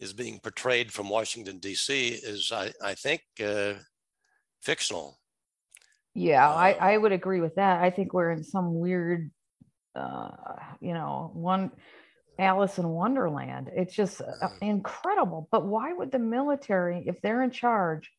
is 0.00 0.14
being 0.14 0.38
portrayed 0.38 0.90
from 0.90 1.10
Washington, 1.10 1.58
D.C. 1.58 2.08
is, 2.08 2.50
I, 2.50 2.72
I 2.82 2.94
think, 2.94 3.20
uh, 3.44 3.74
fictional. 4.62 5.18
Yeah, 6.14 6.48
I, 6.48 6.72
uh, 6.72 6.76
I 6.80 6.98
would 6.98 7.12
agree 7.12 7.40
with 7.40 7.54
that. 7.56 7.82
I 7.82 7.90
think 7.90 8.12
we're 8.12 8.30
in 8.30 8.44
some 8.44 8.78
weird, 8.78 9.30
uh, 9.94 10.30
you 10.80 10.92
know, 10.94 11.30
one 11.34 11.70
Alice 12.38 12.78
in 12.78 12.88
Wonderland. 12.88 13.70
It's 13.74 13.94
just 13.94 14.20
uh, 14.20 14.24
mm-hmm. 14.24 14.64
incredible. 14.64 15.48
But 15.50 15.66
why 15.66 15.92
would 15.92 16.12
the 16.12 16.18
military, 16.18 17.04
if 17.06 17.20
they're 17.22 17.42
in 17.42 17.50
charge, 17.50 18.10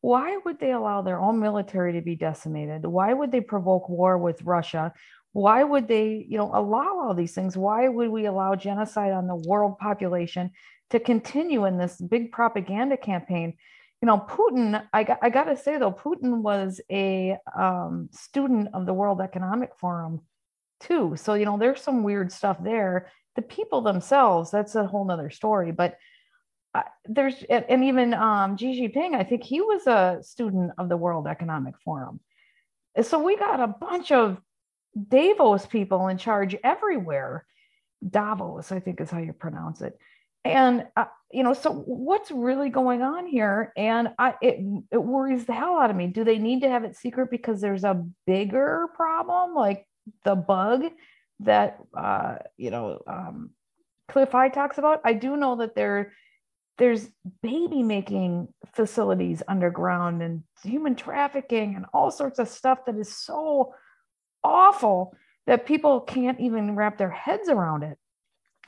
why 0.00 0.36
would 0.44 0.60
they 0.60 0.72
allow 0.72 1.00
their 1.00 1.18
own 1.18 1.40
military 1.40 1.94
to 1.94 2.02
be 2.02 2.14
decimated? 2.14 2.84
Why 2.84 3.14
would 3.14 3.32
they 3.32 3.40
provoke 3.40 3.88
war 3.88 4.18
with 4.18 4.42
Russia? 4.42 4.92
Why 5.32 5.64
would 5.64 5.88
they, 5.88 6.26
you 6.28 6.36
know, 6.36 6.50
allow 6.52 7.00
all 7.00 7.14
these 7.14 7.34
things? 7.34 7.56
Why 7.56 7.88
would 7.88 8.10
we 8.10 8.26
allow 8.26 8.54
genocide 8.54 9.12
on 9.12 9.26
the 9.26 9.34
world 9.34 9.78
population 9.78 10.50
to 10.90 11.00
continue 11.00 11.64
in 11.64 11.78
this 11.78 11.96
big 11.96 12.32
propaganda 12.32 12.98
campaign? 12.98 13.54
You 14.04 14.08
know, 14.08 14.18
Putin, 14.18 14.84
I 14.92 15.02
got, 15.02 15.18
I 15.22 15.30
got 15.30 15.44
to 15.44 15.56
say 15.56 15.78
though, 15.78 15.90
Putin 15.90 16.42
was 16.42 16.78
a 16.90 17.38
um, 17.58 18.10
student 18.12 18.68
of 18.74 18.84
the 18.84 18.92
World 18.92 19.22
Economic 19.22 19.70
Forum 19.78 20.20
too. 20.78 21.14
So, 21.16 21.32
you 21.32 21.46
know, 21.46 21.56
there's 21.56 21.80
some 21.80 22.02
weird 22.02 22.30
stuff 22.30 22.58
there 22.62 23.10
the 23.34 23.40
people 23.40 23.80
themselves, 23.80 24.50
that's 24.50 24.74
a 24.74 24.86
whole 24.86 25.06
nother 25.06 25.30
story. 25.30 25.72
But 25.72 25.96
uh, 26.74 26.82
there's, 27.06 27.42
and 27.48 27.82
even 27.82 28.12
um, 28.12 28.58
Xi 28.58 28.78
Jinping, 28.78 29.14
I 29.14 29.24
think 29.24 29.42
he 29.42 29.62
was 29.62 29.86
a 29.86 30.18
student 30.20 30.72
of 30.76 30.90
the 30.90 30.98
World 30.98 31.26
Economic 31.26 31.74
Forum. 31.82 32.20
So 33.00 33.22
we 33.22 33.38
got 33.38 33.58
a 33.58 33.68
bunch 33.68 34.12
of 34.12 34.36
Davos 35.08 35.64
people 35.64 36.08
in 36.08 36.18
charge 36.18 36.54
everywhere. 36.62 37.46
Davos, 38.06 38.70
I 38.70 38.80
think 38.80 39.00
is 39.00 39.10
how 39.10 39.20
you 39.20 39.32
pronounce 39.32 39.80
it. 39.80 39.98
And 40.44 40.86
uh, 40.96 41.06
you 41.32 41.42
know, 41.42 41.54
so 41.54 41.72
what's 41.72 42.30
really 42.30 42.68
going 42.68 43.02
on 43.02 43.26
here? 43.26 43.72
And 43.76 44.10
I, 44.18 44.34
it 44.42 44.60
it 44.92 45.02
worries 45.02 45.46
the 45.46 45.54
hell 45.54 45.78
out 45.78 45.90
of 45.90 45.96
me. 45.96 46.06
Do 46.06 46.22
they 46.22 46.38
need 46.38 46.62
to 46.62 46.68
have 46.68 46.84
it 46.84 46.96
secret 46.96 47.30
because 47.30 47.60
there's 47.60 47.84
a 47.84 48.04
bigger 48.26 48.88
problem, 48.94 49.54
like 49.54 49.86
the 50.24 50.34
bug 50.34 50.84
that 51.40 51.78
uh, 51.96 52.36
you 52.56 52.70
know 52.70 53.02
um, 53.06 53.50
Cliff 54.08 54.30
High 54.30 54.50
talks 54.50 54.78
about. 54.78 55.00
I 55.04 55.14
do 55.14 55.36
know 55.36 55.56
that 55.56 55.74
there 55.74 56.12
there's 56.78 57.08
baby 57.42 57.82
making 57.82 58.48
facilities 58.74 59.42
underground 59.46 60.22
and 60.22 60.42
human 60.62 60.96
trafficking 60.96 61.76
and 61.76 61.86
all 61.94 62.10
sorts 62.10 62.38
of 62.38 62.48
stuff 62.48 62.80
that 62.86 62.96
is 62.96 63.16
so 63.16 63.74
awful 64.42 65.14
that 65.46 65.66
people 65.66 66.00
can't 66.00 66.40
even 66.40 66.74
wrap 66.74 66.98
their 66.98 67.10
heads 67.10 67.48
around 67.48 67.82
it. 67.84 67.98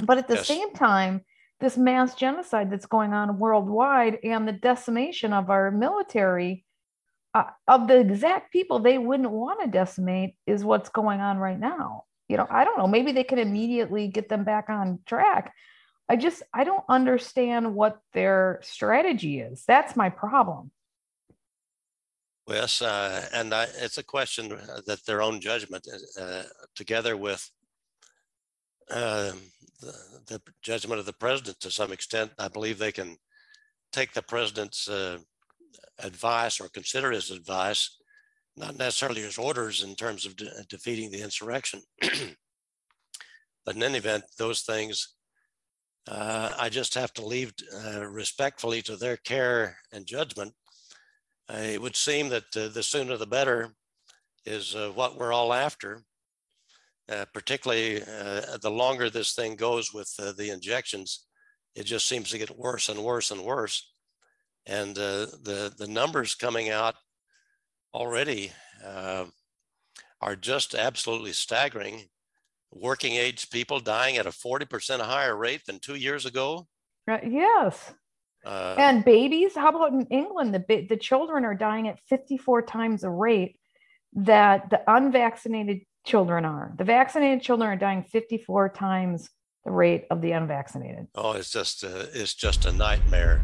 But 0.00 0.18
at 0.18 0.28
the 0.28 0.34
yes. 0.34 0.46
same 0.46 0.72
time, 0.72 1.24
this 1.60 1.76
mass 1.76 2.14
genocide 2.14 2.70
that's 2.70 2.86
going 2.86 3.12
on 3.12 3.38
worldwide 3.38 4.18
and 4.22 4.46
the 4.46 4.52
decimation 4.52 5.32
of 5.32 5.50
our 5.50 5.70
military 5.70 6.64
uh, 7.34 7.44
of 7.68 7.86
the 7.88 7.98
exact 7.98 8.52
people 8.52 8.78
they 8.78 8.98
wouldn't 8.98 9.30
want 9.30 9.60
to 9.60 9.66
decimate 9.66 10.36
is 10.46 10.64
what's 10.64 10.88
going 10.88 11.20
on 11.20 11.38
right 11.38 11.58
now 11.58 12.04
you 12.28 12.36
know, 12.36 12.46
I 12.50 12.64
don't 12.64 12.78
know, 12.78 12.86
maybe 12.86 13.12
they 13.12 13.24
can 13.24 13.38
immediately 13.38 14.08
get 14.08 14.28
them 14.28 14.44
back 14.44 14.68
on 14.68 15.00
track. 15.06 15.52
I 16.08 16.16
just, 16.16 16.42
I 16.52 16.64
don't 16.64 16.84
understand 16.88 17.74
what 17.74 17.98
their 18.12 18.60
strategy 18.62 19.40
is. 19.40 19.64
That's 19.66 19.96
my 19.96 20.08
problem. 20.08 20.70
Yes, 22.48 22.80
uh, 22.80 23.26
and 23.32 23.52
I, 23.52 23.66
it's 23.80 23.98
a 23.98 24.04
question 24.04 24.56
that 24.86 25.04
their 25.04 25.20
own 25.20 25.40
judgment, 25.40 25.86
uh, 26.18 26.42
together 26.76 27.16
with 27.16 27.50
uh, 28.88 29.32
the, 29.80 29.94
the, 30.26 30.42
judgment 30.62 30.98
of 30.98 31.06
the 31.06 31.12
president 31.12 31.60
to 31.60 31.70
some 31.70 31.92
extent, 31.92 32.32
I 32.38 32.48
believe 32.48 32.78
they 32.78 32.92
can 32.92 33.16
take 33.92 34.12
the 34.12 34.22
president's 34.22 34.88
uh, 34.88 35.18
advice 35.98 36.60
or 36.60 36.68
consider 36.68 37.10
his 37.10 37.30
advice 37.30 37.96
not 38.56 38.76
necessarily 38.76 39.22
as 39.22 39.38
orders 39.38 39.82
in 39.82 39.94
terms 39.94 40.24
of 40.24 40.36
de 40.36 40.46
defeating 40.68 41.10
the 41.10 41.22
insurrection. 41.22 41.82
but 42.00 43.76
in 43.76 43.82
any 43.82 43.98
event, 43.98 44.24
those 44.38 44.62
things, 44.62 45.14
uh, 46.08 46.52
I 46.58 46.68
just 46.68 46.94
have 46.94 47.12
to 47.14 47.26
leave 47.26 47.52
uh, 47.84 48.06
respectfully 48.06 48.80
to 48.82 48.96
their 48.96 49.16
care 49.18 49.76
and 49.92 50.06
judgment. 50.06 50.54
Uh, 51.52 51.58
it 51.58 51.82
would 51.82 51.96
seem 51.96 52.28
that 52.30 52.56
uh, 52.56 52.68
the 52.68 52.82
sooner 52.82 53.16
the 53.16 53.26
better 53.26 53.74
is 54.44 54.74
uh, 54.74 54.90
what 54.94 55.18
we're 55.18 55.32
all 55.32 55.52
after. 55.52 56.02
Uh, 57.08 57.24
particularly 57.32 58.00
the 58.00 58.70
longer 58.70 59.08
this 59.08 59.32
thing 59.32 59.54
goes 59.54 59.94
with 59.94 60.12
the 60.16 60.50
injections, 60.50 61.26
it 61.76 61.84
just 61.84 62.06
seems 62.06 62.30
to 62.30 62.38
get 62.38 62.58
worse 62.58 62.88
and 62.88 63.02
worse 63.04 63.30
and 63.30 63.42
worse. 63.42 63.92
And 64.66 64.96
the, 64.96 65.72
the 65.78 65.86
numbers 65.86 66.34
coming 66.34 66.70
out 66.70 66.96
already 67.94 68.52
uh, 68.84 69.24
are 70.20 70.36
just 70.36 70.74
absolutely 70.74 71.32
staggering. 71.32 72.04
Working 72.72 73.14
age 73.14 73.48
people 73.50 73.80
dying 73.80 74.16
at 74.16 74.26
a 74.26 74.30
40% 74.30 75.00
higher 75.00 75.36
rate 75.36 75.62
than 75.66 75.78
two 75.78 75.94
years 75.94 76.26
ago. 76.26 76.66
Uh, 77.10 77.18
yes. 77.26 77.92
Uh, 78.44 78.74
and 78.78 79.04
babies, 79.04 79.54
how 79.54 79.70
about 79.70 79.92
in 79.92 80.06
England? 80.06 80.54
The, 80.54 80.86
the 80.88 80.96
children 80.96 81.44
are 81.44 81.54
dying 81.54 81.88
at 81.88 82.00
54 82.08 82.62
times 82.62 83.00
the 83.00 83.10
rate 83.10 83.56
that 84.14 84.70
the 84.70 84.82
unvaccinated 84.86 85.80
children 86.06 86.44
are. 86.44 86.72
The 86.78 86.84
vaccinated 86.84 87.42
children 87.42 87.68
are 87.68 87.76
dying 87.76 88.04
54 88.04 88.70
times 88.70 89.28
the 89.64 89.72
rate 89.72 90.04
of 90.10 90.22
the 90.22 90.30
unvaccinated. 90.30 91.08
Oh, 91.16 91.32
it's 91.32 91.50
just 91.50 91.82
a, 91.82 92.08
it's 92.14 92.34
just 92.34 92.64
a 92.64 92.72
nightmare. 92.72 93.42